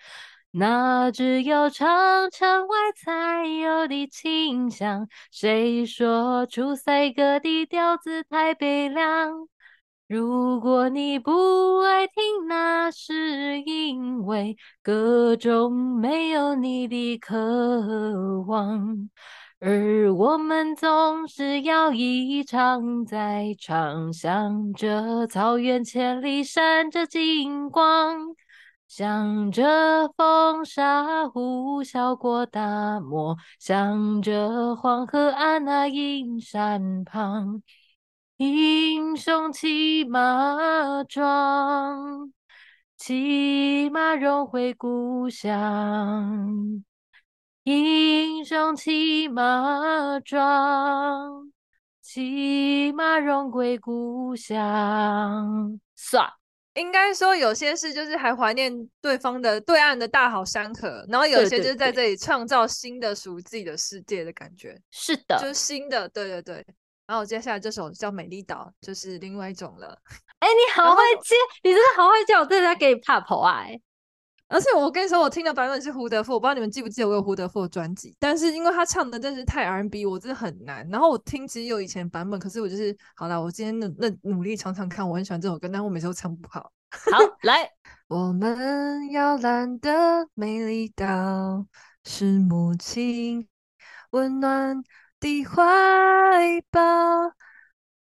[0.56, 9.48] 那只有长城外才有的清香，谁说出塞歌的调子太悲凉？
[10.08, 19.10] 如果你不爱听，那是因为歌中没有你的渴望，
[19.60, 28.36] 而我们总是要一唱再唱，向着草原千里闪着金光。
[28.96, 37.64] 向着风沙呼啸过大漠，向着黄河岸那阴山旁，
[38.38, 42.32] 英雄骑马壮，
[42.96, 46.84] 骑马荣回故乡。
[47.64, 51.52] 英雄骑马壮，
[52.00, 55.80] 骑马荣归故乡。
[55.96, 56.43] 算。
[56.76, 58.72] 应该说有些是就是还怀念
[59.02, 64.80] 对方的对岸的大好山河，然后有些就是在这里创造新的属于自己的世界的感觉。
[64.92, 66.66] 是的，就是新的，对对对。
[67.06, 69.96] 然后接下来这首叫《美丽岛》，就是另外一种了。
[70.40, 73.66] 哎、欸，你好会接，你真的好会接，我真的在给你怕跑啊！
[74.54, 80.88] 而且我跟你说，我听的版本是胡德夫，我不知道你们记不记得我有胡德夫的专辑，但是因为他唱的真是太 R&B，我真的很难。
[80.90, 86.72] 然后我听其实有以前版本，可是我就是好了，我今天那那努力唱唱看，我很喜欢这首歌，但我每次都唱不好。
[86.92, 87.68] 好，来，
[88.08, 91.66] 我们摇篮的美丽岛，
[92.06, 93.48] 是母亲
[94.12, 94.84] 温暖
[95.20, 95.62] 的怀
[96.70, 96.80] 抱。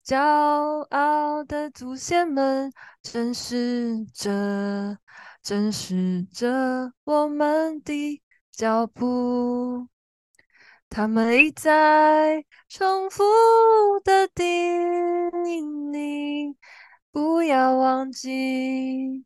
[0.04, 2.72] 骄傲的祖先们，
[3.04, 4.98] 正视着，
[5.42, 8.22] 正视着我们的
[8.52, 9.88] 脚步。
[10.88, 13.24] 他们一再重复
[14.04, 14.46] 的叮
[15.30, 16.54] 咛，
[17.10, 19.24] 不要忘记，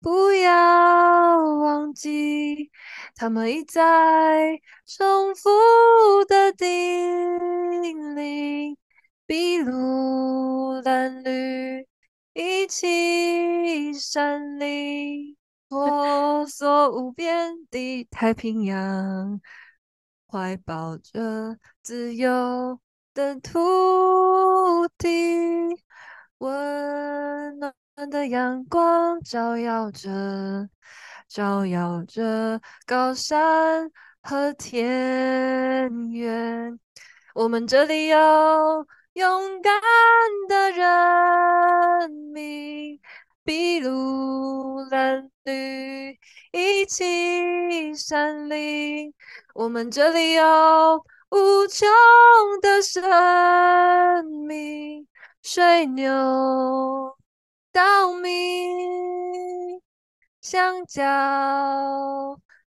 [0.00, 2.70] 不要忘记。
[3.14, 5.48] 他们一再重复
[6.26, 6.68] 的叮
[8.14, 8.76] 咛。
[9.26, 11.86] 筚路蓝缕，
[12.34, 15.36] 一起山林，
[15.72, 19.40] 婆娑无边的太平洋，
[20.26, 22.78] 怀抱着自由
[23.14, 25.08] 的土地，
[26.36, 27.72] 温暖
[28.10, 30.68] 的阳光照耀着，
[31.26, 36.78] 照耀着高山和田园。
[37.34, 39.72] 我们这里有勇敢
[40.48, 43.00] 的人民，
[43.44, 46.16] 筚路蓝缕，
[46.52, 49.12] 一起山林。
[49.54, 51.88] 我们这里有无穷
[52.60, 53.02] 的生
[54.46, 55.08] 命，
[55.42, 57.16] 水牛、
[57.72, 58.28] 稻米、
[60.40, 61.02] 香蕉、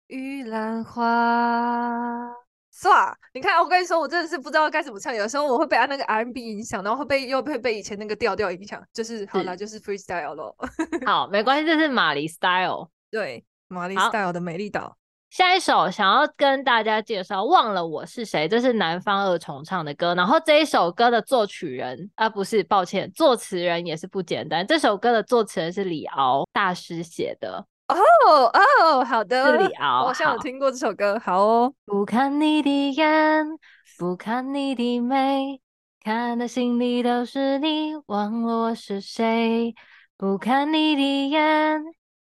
[0.07, 2.47] 玉兰花。
[2.80, 3.11] 唰！
[3.34, 5.13] 你看，我跟你说，我真的是不知道该怎么唱。
[5.13, 8.80] 有时候我会被他那个 R&B 影响，然后会被又会被以前那个调调影响。
[8.93, 10.55] 就是好了，就是 freestyle 咯。
[11.07, 12.89] 好，没关系，这是玛丽 style。
[13.09, 14.95] 对，玛丽 style 的美丽岛。
[15.30, 20.15] 下一首想要跟大家介绍，忘了我是谁，这是南方二重唱的歌。
[20.15, 24.65] 然后这一首歌的作曲人啊，不是，抱歉，作词人也是不简单。
[24.65, 27.65] 这首歌的作词人是李敖大师写的。
[27.88, 28.51] 哦
[28.83, 31.73] 哦，好的，这里哦，我好像有听过这首歌，好哦。
[31.85, 33.47] 不看你的眼，
[33.97, 35.61] 不看你的眉，
[36.03, 39.73] 看的心里都是你，忘了我是谁。
[40.17, 41.83] 不看你的眼，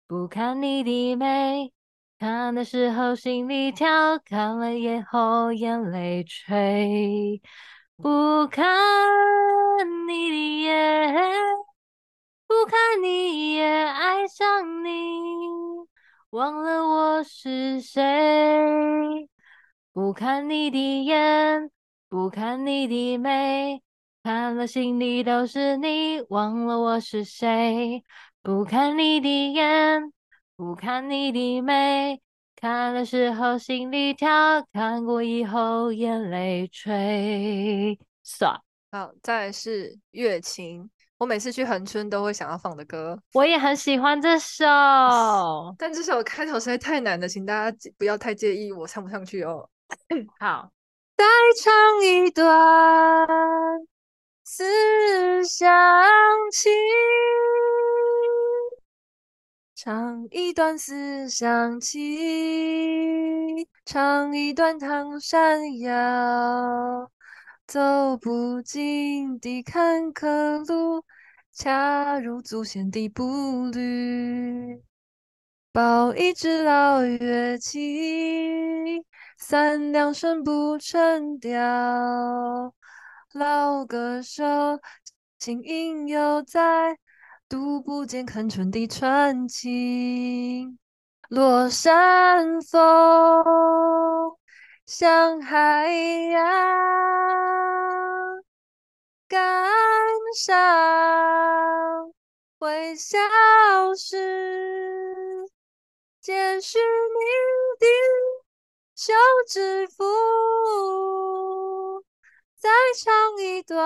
[0.07, 1.73] 不看你的眉，
[2.19, 7.41] 看的时候心里跳，看了以后眼泪垂。
[7.97, 8.65] 不看
[10.07, 11.15] 你的眼。
[12.49, 14.89] 不看你也爱上你，
[16.31, 19.29] 忘了我是谁。
[19.93, 21.71] 不看你的眼，
[22.09, 23.83] 不看你的眉，
[24.23, 28.03] 看了心里都是你，忘了我是谁。
[28.41, 30.11] 不看你的眼，
[30.57, 32.19] 不看你的眉，
[32.57, 37.99] 看的时候心里跳，看过以后眼泪垂。
[38.23, 38.59] 算，
[38.91, 40.91] 好，再来是月琴。
[41.19, 44.65] 我每次去恒春都会想要放的歌，我也很喜欢这首，
[45.77, 49.69] 但这首开头实在太难了，请大家不要太介意我唱不上去哦。
[50.39, 50.71] 好，
[51.17, 51.25] 再
[51.61, 53.27] 唱一段
[54.45, 55.69] 思乡
[56.53, 56.71] 情，
[59.75, 67.11] 唱一段思乡情，唱一段唐山谣。
[67.69, 71.05] 走不尽的坎坷路，
[71.53, 74.83] 恰如祖先的步履。
[75.71, 79.05] 抱一支老乐器，
[79.37, 82.73] 三两声不成调。
[83.35, 84.43] 老歌手，
[85.39, 86.97] 轻吟犹在，
[87.51, 90.75] 读不尽恒春的传奇。
[91.29, 92.81] 落山风，
[94.89, 95.87] 像海
[96.33, 96.43] 洋。
[99.29, 99.71] 感
[100.35, 102.15] 伤
[102.59, 103.19] 会消
[103.95, 104.17] 失，
[106.23, 107.21] 见续你
[107.79, 107.87] 的
[108.95, 109.13] 休
[109.47, 110.03] 止符，
[112.57, 112.71] 再
[113.05, 113.79] 唱一段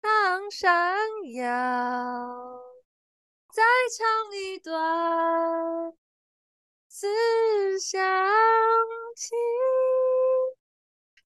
[0.00, 0.96] 唐山
[1.34, 2.60] 谣，
[3.52, 3.64] 再
[3.98, 5.92] 唱一段
[6.98, 7.06] 思
[7.78, 8.00] 想
[9.14, 9.36] 情。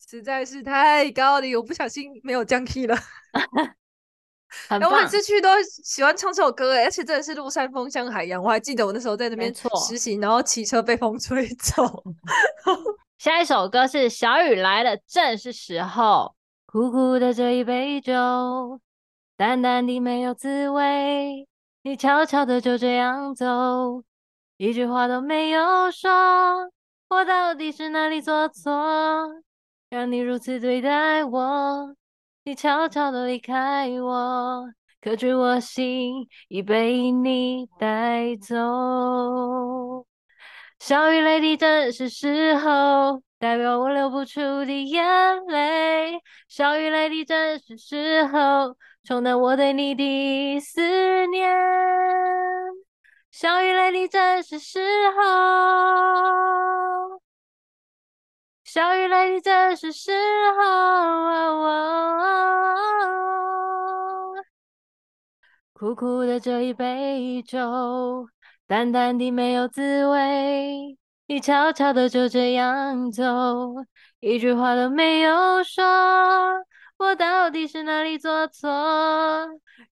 [0.05, 2.97] 实在是太高了，我不小心没有降 key 了。
[4.69, 8.43] 然后我每次去都喜欢唱这首歌，而且真的是落山风向海洋。
[8.43, 12.03] 我还记得我那时候在那边实习，然后骑车被风吹走。
[13.19, 16.35] 下一首歌是小雨来了，正是时候。
[16.67, 18.81] 苦苦的这一杯酒，
[19.37, 21.47] 淡淡的没有滋味。
[21.83, 24.03] 你悄悄的就这样走，
[24.61, 26.11] 一句话都没有说。
[27.09, 28.71] 我到底是哪里做错？
[29.89, 31.97] 让你如此对待我，
[32.45, 34.67] 你悄悄地离开我，
[35.01, 40.05] 可知我心已被你带走。
[40.79, 45.03] 小雨泪的正是时候，代表我流不出的眼
[45.47, 46.21] 泪。
[46.49, 51.49] 小雨泪的正是时候，冲淡我对你的思念。
[53.31, 54.81] 小雨来的正是时
[55.17, 55.23] 候。
[58.65, 60.11] 小雨来的正是时
[60.59, 61.65] 候，哦
[64.35, 64.45] 哦，
[65.73, 68.29] 苦苦的这一杯酒，
[68.67, 70.99] 淡淡的没有滋味。
[71.27, 73.25] 你悄悄的就这样走，
[74.19, 75.85] 一句话都没有说，
[76.99, 78.69] 我到底是哪里做错，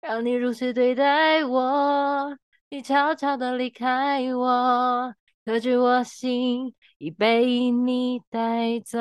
[0.01, 2.37] 让你如此对待我？
[2.75, 5.15] 你悄悄地离开我，
[5.45, 8.99] 可知我心已被你带走。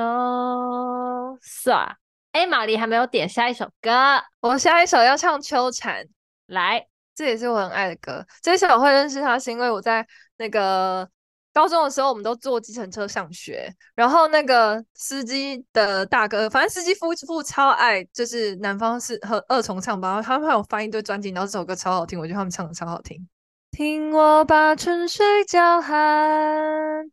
[1.42, 1.96] 算。
[2.30, 3.90] 哎，玛丽还没有点下一首歌，
[4.38, 6.04] 我下一首要唱《秋蝉》，
[6.46, 8.24] 来，这也是我很爱的歌。
[8.40, 10.06] 这首我会认识它，是因为我在
[10.36, 11.08] 那个
[11.52, 23.28] 高中的时候，我们都坐计程车上学，然后那个司机的大哥，反正司机夫妇超爱，就是南方是和二重唱吧，他们还有翻一堆专辑，然后这首歌超好听，我觉得他们唱的超好听。
[23.76, 27.10] 听我把春水叫寒，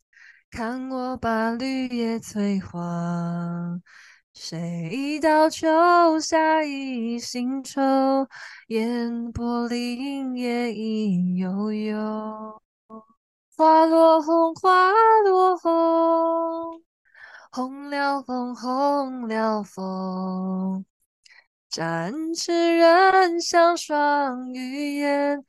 [0.51, 3.81] 看我把绿叶催黄。
[4.31, 7.81] 谁道秋下一新愁，
[8.67, 12.61] 烟波林叶影悠悠。
[13.57, 14.91] 花落红，花
[15.25, 16.83] 落红，
[17.51, 20.85] 红了枫，红了枫。
[21.71, 25.43] 展翅人像双鱼眼，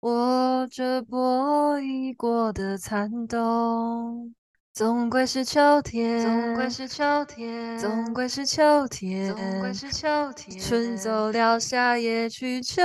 [0.00, 4.32] 握着波已过的残冬。
[4.72, 10.60] 总归是秋天，总归是秋天，总归是秋天，总归是秋天。
[10.60, 12.80] 春走了，夏也去，秋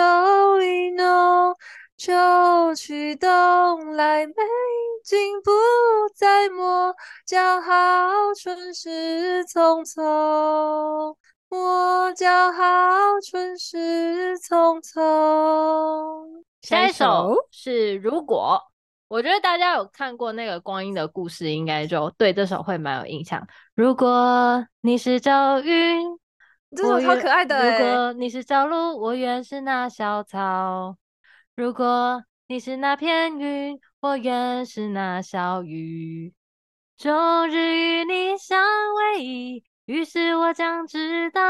[0.59, 1.55] 意浓，
[1.95, 3.30] 秋去冬
[3.91, 4.34] 来，美
[5.05, 5.51] 景不
[6.16, 6.95] 再磨，
[7.28, 7.72] 叫好
[8.36, 11.16] 春事匆匆，
[11.47, 12.64] 莫叫好
[13.22, 16.42] 春事匆匆。
[16.64, 18.59] 下一首是如果。
[19.09, 23.45] 我觉得大家有看过那个光阴的故事，应该就对这首会蛮有印象。
[23.76, 26.18] 如果你是朝云，
[26.76, 27.78] 这首超可爱的。
[27.78, 30.97] 如果你是朝露，我愿是那小草。
[31.55, 36.34] 如果你是那片云，我愿是那小雨。
[36.97, 41.41] 终日与你相偎依，于是我将知道，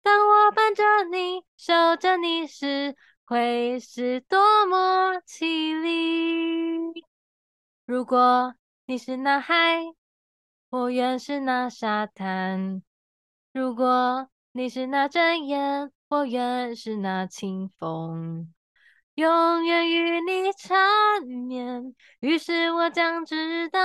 [0.00, 2.94] 当我伴着你，守着你时。
[3.28, 7.04] 会是多么凄厉！
[7.84, 8.54] 如果
[8.84, 9.82] 你是那海，
[10.70, 12.82] 我愿是那沙滩；
[13.52, 18.54] 如果你是那阵烟，我愿是那清风，
[19.16, 21.96] 永远与你缠绵。
[22.20, 23.80] 于是我将知道，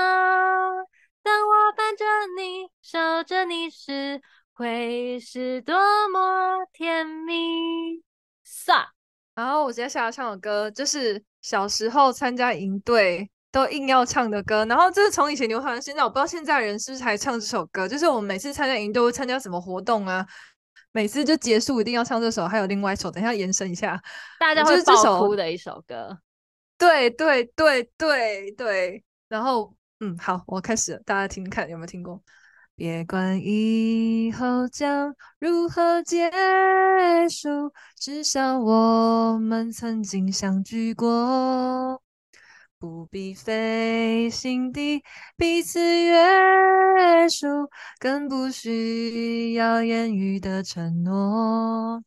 [1.23, 2.05] 当我伴着
[2.37, 4.21] 你，守着你时，
[4.53, 5.75] 会是多
[6.09, 8.03] 么甜蜜。
[8.43, 8.93] 撒。
[9.41, 14.63] 然后我接下来唱的歌，就是小时候参加营队都硬要唱的歌。
[14.65, 17.87] 然后这是从以前流传到现在，我不知道现在人是不是还唱这首歌。
[17.87, 20.23] 就是我们每次参加营队，会参加什么活动啊，
[20.91, 22.47] 每次就结束一定要唱这首。
[22.47, 23.99] 还有另外一首，等一下延伸一下，
[24.39, 26.19] 大家会爆哭的一首歌。
[26.77, 29.03] 对对对对对。
[29.27, 32.21] 然后嗯，好，我开始了，大家听听看有没有听过。
[32.81, 36.31] 别管以后将如何结
[37.29, 42.01] 束，至少我们曾经相聚过。
[42.79, 45.03] 不必费心地
[45.37, 47.69] 彼此约束，
[47.99, 52.01] 更不需要言语的承诺。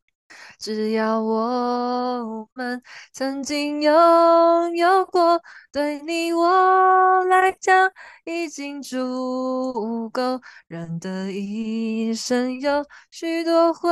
[0.59, 2.83] 只要我们
[3.13, 5.41] 曾经拥有过，
[5.73, 7.91] 对你我来讲
[8.25, 10.41] 已经足够。
[10.69, 13.91] 人的一生有许多回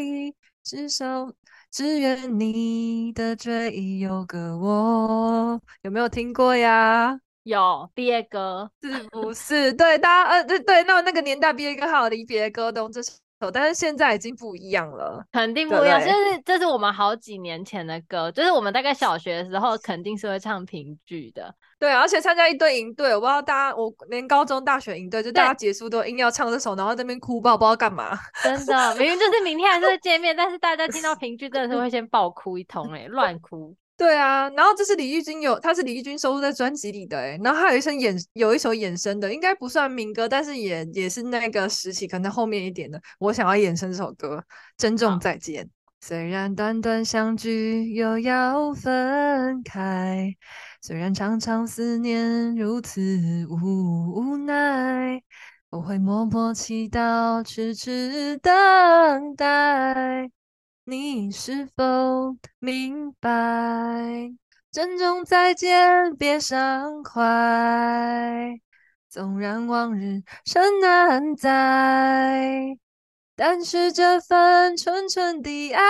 [0.00, 1.32] 忆，至少
[1.70, 5.60] 只愿你的追忆有个我。
[5.82, 7.18] 有没有听过呀？
[7.42, 9.72] 有毕业歌是不是？
[9.74, 13.23] 对，大家呃，对对，那那个年代毕业歌还有离别歌都这是。
[13.50, 16.00] 但是现在已经不一样了，肯定不一样。
[16.00, 21.54] 就是这是我们好几年前的歌，就是我们大概小学的时候肯定是会唱评剧的。
[21.78, 28.16] 对，而且参加一堆营队，我不知道大家，我连高中、大学营队，就大家结束都硬要唱这首，然后在那边哭爆，不知道干嘛。
[28.42, 33.74] 真的，明明就是明天还是会见面，但是大家听到 评剧真的是会先爆哭一通，欸，哎，乱哭。
[33.96, 43.00] 对啊，然后这是李玉君有，他是李玉君收录在专辑里的哎，然后还有一首衍，有一首衍生的，应该不算民歌，但是也也是那个时期，可能后面一点的。
[43.20, 44.42] 我想要衍生这首歌，
[44.76, 45.70] 珍重再见。
[46.00, 50.34] 虽然短短相聚又要分开，
[50.82, 53.00] 虽然常常思念如此
[53.48, 55.22] 无奈，
[55.70, 60.28] 我会默默祈祷，痴痴等待。
[60.86, 64.30] 你是否明白？
[64.70, 68.60] 珍重再见，别伤怀。
[69.08, 72.76] 纵然往日深难再，
[73.34, 75.82] 但是这份纯纯的爱，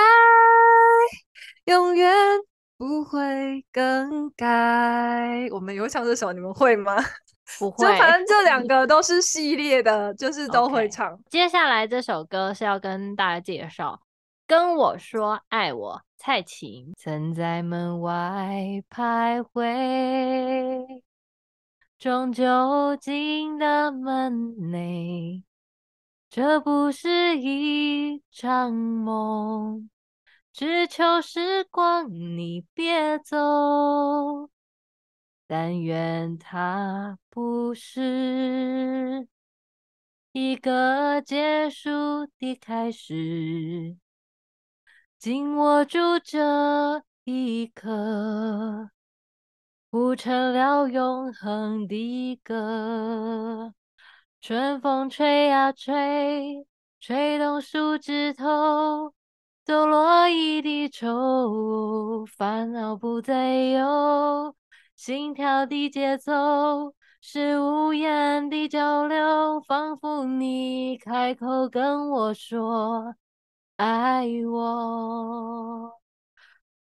[1.64, 2.14] 永远
[2.78, 5.49] 不会更改。
[5.51, 6.95] 我们有唱这首，你们会吗？
[7.59, 11.11] 不会，就反正这两 个都是系列的，就是都会唱。
[11.12, 11.20] Okay.
[11.30, 13.99] 接下来这首歌是要跟大家介绍，
[14.47, 21.03] 跟我说爱我，蔡琴曾在门外徘徊，
[21.99, 25.42] 终究进了门内，
[26.28, 29.88] 这不是一场梦，
[30.53, 34.51] 只求时光你别走。
[35.47, 39.26] 但愿它不是
[40.32, 43.97] 一个结束的开始，
[45.25, 48.91] 紧握住这一刻，
[49.89, 53.72] 谱成了永恒的歌。
[54.43, 56.66] 春风吹呀吹，
[57.01, 59.14] 吹动树枝头，
[59.64, 64.55] 抖落一地愁，烦恼不再有。
[64.95, 73.14] 心跳的节奏是无言的交流，仿佛你开口跟我说
[73.77, 76.01] 爱我。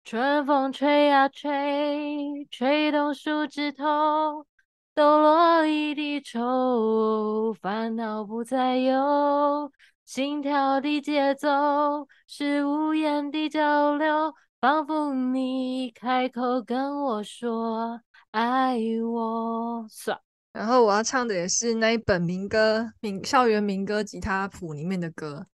[0.04, 4.46] 春风吹呀吹，吹动树枝头，
[4.94, 9.72] 抖落一地愁，烦恼不再有。
[10.06, 14.34] 心跳的节奏是无言的交流。
[14.62, 18.00] 仿佛你开口跟我说
[18.32, 20.18] 爱我，算。
[20.54, 25.48] 然后我要唱的也是那一本民歌民校园民歌吉他谱里面的歌，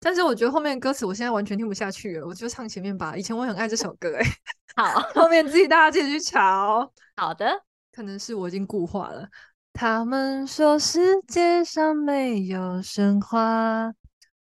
[0.00, 3.16] 但是我觉得后面歌词我现在完全听不下去了，我就唱前面吧。
[3.16, 4.26] 以前我很爱这首歌，哎，
[4.74, 6.90] 好，后面自己大家自己去瞧。
[7.16, 9.28] 好的，可能是我已经固化了。
[9.72, 13.92] 他们说世界上没有神话。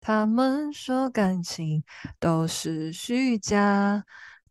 [0.02, 1.84] 他们说感情
[2.20, 4.04] 都是虚假，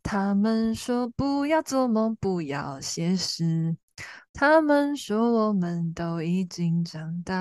[0.03, 3.77] 他们说不要做梦，不要写诗，
[4.33, 7.33] 他们说我们都已经长大。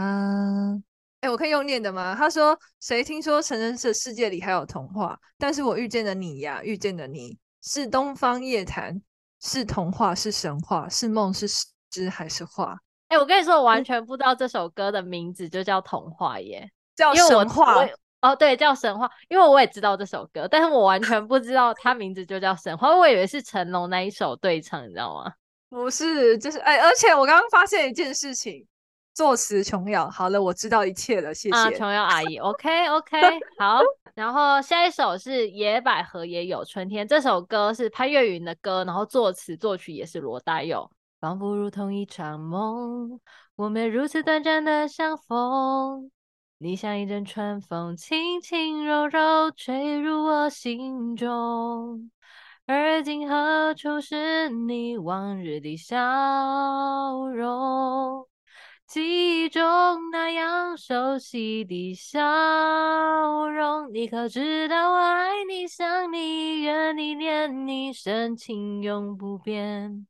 [1.25, 2.15] 哎，我可以用念的吗？
[2.15, 5.19] 他说：“谁听说成人的世界里还有童话？
[5.39, 9.01] 但是我遇见了你呀，遇见了你是东方夜谭，
[9.41, 12.77] 是童话，是神话，是梦，是诗还是画？”
[13.09, 17.87] 哎，我跟你说，我完全不知道这首歌的名字就叫童话耶，叫神话。
[18.21, 25.33] 哦，对，叫神话，因为我也知道这首歌，但是我完全不知道它名字就叫神话，我以为是成龙那一首对唱，你知道吗？
[25.71, 28.67] 不是，就是哎，而且我刚刚发现一件事情，
[29.15, 30.11] 作词琼瑶。
[30.11, 31.57] 好了，我知道一切了，谢谢。
[31.57, 33.21] 啊，琼瑶阿姨， OK OK，
[33.59, 33.81] 好。
[34.15, 40.91] 然后下一首是野百合也有春天，这首歌是潘越云的歌，然后作词作曲也是罗大佑。
[41.21, 43.19] 仿佛如同一场梦，
[43.57, 46.11] 我们如此短暂的相逢。
[46.59, 52.11] 你像一阵春风，轻轻柔柔吹入我心中。
[52.67, 55.97] 而今何处是你往日的笑
[57.29, 58.27] 容？
[58.95, 59.61] 记忆中
[60.13, 62.21] 那样熟悉的笑
[63.49, 70.07] 容，你可知道我爱你、想你、怨你、念你，深情永不变。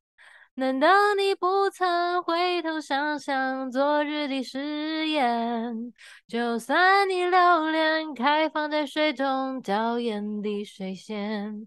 [0.56, 5.94] 难道你不曾回头想想昨日的誓言？
[6.28, 11.66] 就算你留恋开放在水中娇艳的水仙，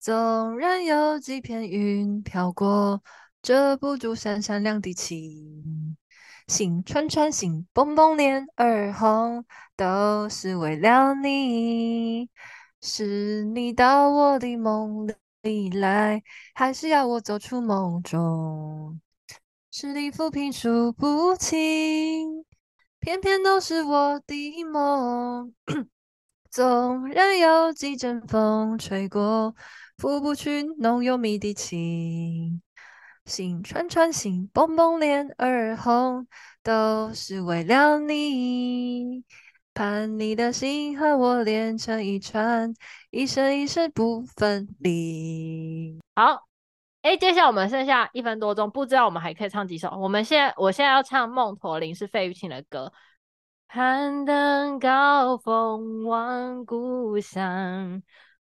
[0.00, 3.02] 纵然有几片云飘过，
[3.42, 5.94] 遮不住闪闪亮的星。
[6.48, 9.44] 星串串，心蹦蹦，脸儿红，
[9.76, 12.30] 都是为了你。
[12.80, 15.06] 是你到我的梦
[15.42, 16.22] 里来，
[16.54, 18.98] 还是要我走出梦中？
[19.70, 22.46] 十里浮萍数不清，
[23.00, 25.54] 偏偏都是我的梦。
[26.50, 29.54] 纵然有几阵风吹过，
[30.00, 32.62] 拂不去浓又密的情。
[33.26, 36.26] 心串串，心蹦蹦，脸儿红，
[36.62, 39.22] 都是为了你。
[39.74, 42.72] 盼你的心和我连成一串，
[43.10, 46.00] 一生一世不分离。
[46.14, 46.48] 好。
[47.02, 49.90] 哎，接下来我们剩下一分多钟，不知道我们还可以唱几首。
[49.98, 52.90] 我们现在，我现在要唱《梦驼铃》，是费玉清的歌。
[53.68, 58.02] 攀登高峰望故乡，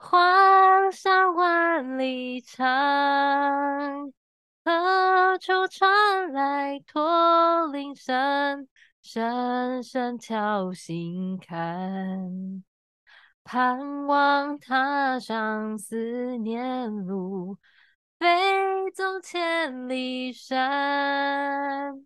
[0.03, 4.11] 黄沙万里长。
[4.65, 8.67] 何处传来驼铃声？
[9.03, 12.63] 声声敲心坎，
[13.43, 17.57] 盼望踏上思念路，
[18.19, 22.05] 飞纵千里山。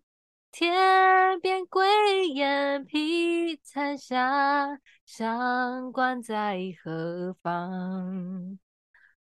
[0.58, 8.58] 天边归雁披残霞，乡关在何方？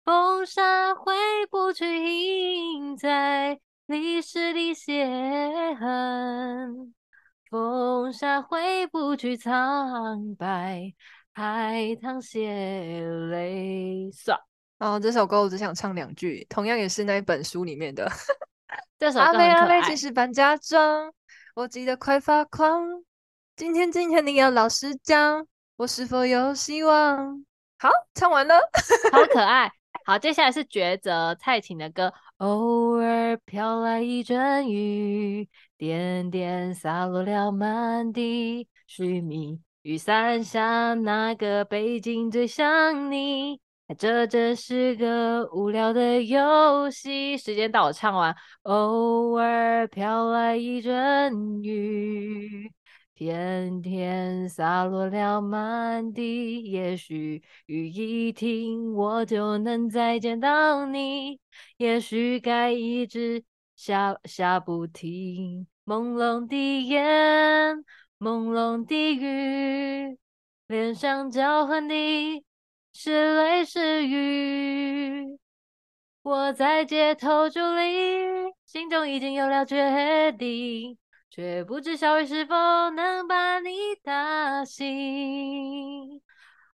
[0.05, 1.14] 风沙挥
[1.51, 5.07] 不去，印在历史的血
[5.81, 6.95] 痕。
[7.49, 10.93] 风沙挥不去，苍白
[11.33, 13.01] 海棠血
[13.31, 14.11] 泪。
[14.12, 14.39] 算。
[14.79, 18.07] 哦，这首歌我只想唱两句，同样也是那一本书里面的。
[19.18, 21.12] 阿妹阿妹，其实搬家装，
[21.55, 23.02] 我急得快发狂。
[23.57, 25.46] 今天今天你要老实讲，
[25.76, 27.44] 我是否有希望？
[27.78, 28.55] 好，唱完了，
[29.12, 29.70] 好可 爱。
[30.07, 32.12] 好，接下来是抉择蔡琴的歌。
[32.38, 35.48] 偶尔飘来一阵雨，
[35.78, 38.68] 点点洒落了满地。
[38.86, 43.61] 须弥雨伞下，那个背景最像你？
[43.99, 47.37] 这真是个无聊的游戏。
[47.37, 48.35] 时间到，我唱完。
[48.62, 52.72] 偶尔飘来一阵雨，
[53.12, 56.62] 片片洒落了满地。
[56.62, 61.39] 也许雨一停，我就能再见到你。
[61.76, 63.45] 也许该一直
[63.76, 65.66] 下下不停。
[65.85, 66.57] 朦胧的
[66.87, 67.85] 眼，
[68.18, 70.18] 朦胧的雨，
[70.68, 71.95] 脸上交换的。
[72.97, 75.36] 是泪是雨，
[76.22, 80.97] 我在街头伫立，心中已经有了决定，
[81.28, 82.55] 却不知小雨是否
[82.90, 83.70] 能把你
[84.03, 86.22] 打醒。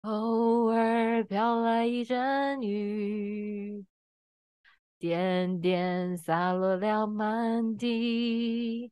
[0.01, 3.85] 偶尔飘来一阵雨，
[4.97, 8.89] 点点洒落了满地，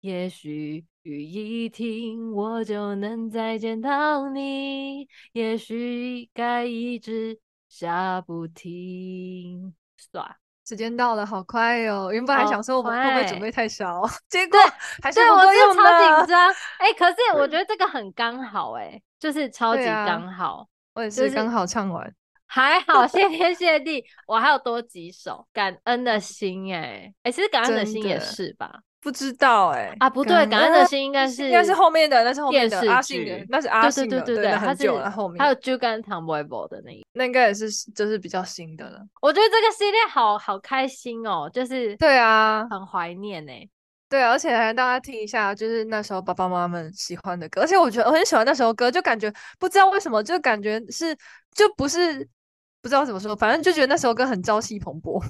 [0.00, 0.84] 也许。
[1.06, 5.06] 雨一停，我就能再见到你。
[5.34, 7.38] 也许该一直
[7.68, 9.72] 下不停。
[9.96, 10.28] 算，
[10.66, 12.12] 时间到了，好快哟、哦！
[12.12, 15.82] 原本还想说我们会不会准备太少， 结果对还是不够用的。
[15.82, 16.50] 我是超紧张。
[16.78, 20.66] 哎、欸，可是 我觉得这个很刚好、欸，哎，就是超级刚好、啊。
[20.94, 22.16] 我也是刚好唱完，就是、
[22.46, 28.80] 还好，谢天谢地，我还有多几首感恩的心、欸，哎，哎，其实感恩的心也是吧。
[29.06, 35.38] 不知道哎、欸、啊，不对，感恩的心应该是应该是后面的，那是后面的阿信的，那是阿信的，对对对对，对很久了后面。
[35.38, 38.98] 还有猪肝糖 boy boy 的那一，那应该也是就是比较新的了。
[39.22, 43.64] 我觉得这个系列好好开心哦，就是对啊，很怀念哎，
[44.08, 51.16] 对，而且还让大家听一下，就是那时候爸爸妈妈们喜欢的歌，而且我觉得我很喜欢那首歌，就感觉不知道为什么，就感觉是
[51.54, 52.28] 就不是
[52.82, 55.22] 不知道怎么说，反正就觉得那首歌很朝气蓬勃。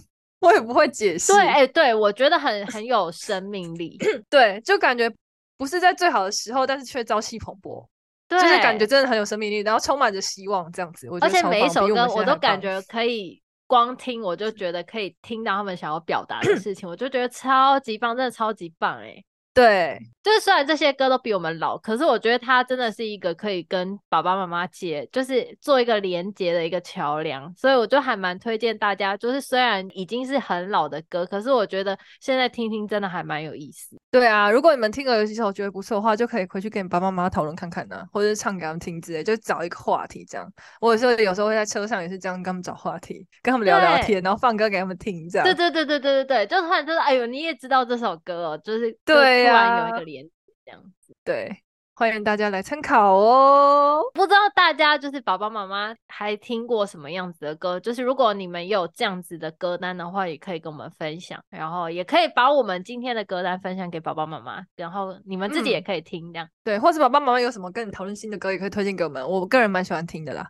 [0.46, 1.32] 我也不会解释。
[1.32, 3.98] 对，哎、欸，对，我觉得很很有生命力。
[4.30, 5.12] 对，就感觉
[5.56, 7.86] 不是在最好的时候，但是却朝气蓬勃。
[8.28, 11.08] 对，就是感觉真的很有生命力，然后充满着希望，这样子。
[11.10, 19.22] 我觉得而且每一首歌我，我都感觉可以光听，我就觉得可以听到他们想要表达的事情，我就觉得超级棒，真的超级棒，哎。
[19.56, 33.96] 对，就是虽然这些歌都比我们老，可是我觉得它真的是一个可以跟爸爸妈妈接，就是做一个连接的一个桥梁，所以我就还蛮推荐大家，就是虽然已经是很老的歌，可是我觉得现在听听真的还蛮有意思。
[34.10, 40.46] 对啊，如果你们听了有几首觉得不错的话，就可以回去跟你爸爸妈妈讨论看看呢、啊，或者是唱给他们听之类，就找一个话题这样。
[40.82, 45.46] 我有时候有时候会在车上也是这样跟他们找话题，跟他们聊聊天，然后放歌给他们听这样。
[45.46, 49.45] 对对对对对对对，就突然就是哎呦，你也知道这首歌哦，就是对。
[49.46, 50.24] 突然有一个连
[50.64, 51.62] 这样子，对，
[51.94, 54.02] 欢迎大家来参考哦。
[54.14, 57.78] 不知道大家就是爸爸妈妈还听过什么样子的歌？
[57.80, 66.46] 就是如果你们有这样子的歌单的话，也可以跟我们分享，然后也可以把我们今天的歌单分享给爸爸妈妈，然后你们自己也可以听这样。
[66.46, 69.26] 嗯、对，或者爸爸妈妈有什么跟你讨论新的歌，也可以推荐给我们。
[69.26, 70.46] 我个人蛮喜欢听的啦。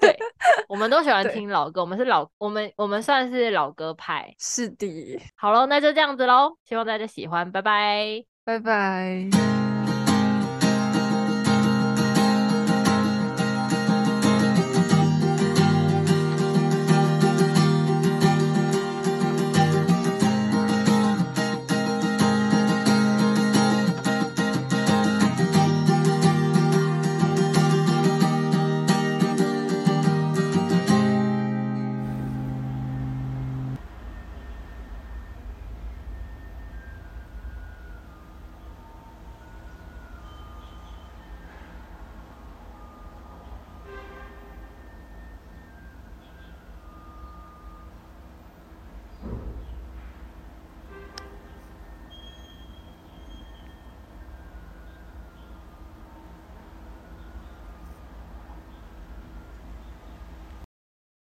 [0.00, 0.16] 对，
[0.68, 4.32] 我们都喜欢听老歌，我们是老，我们我们算是老歌派。
[4.38, 5.20] 是的。
[5.36, 8.33] 好喽，那就这样子喽，希望大家喜欢，拜拜。
[8.44, 9.63] 拜拜。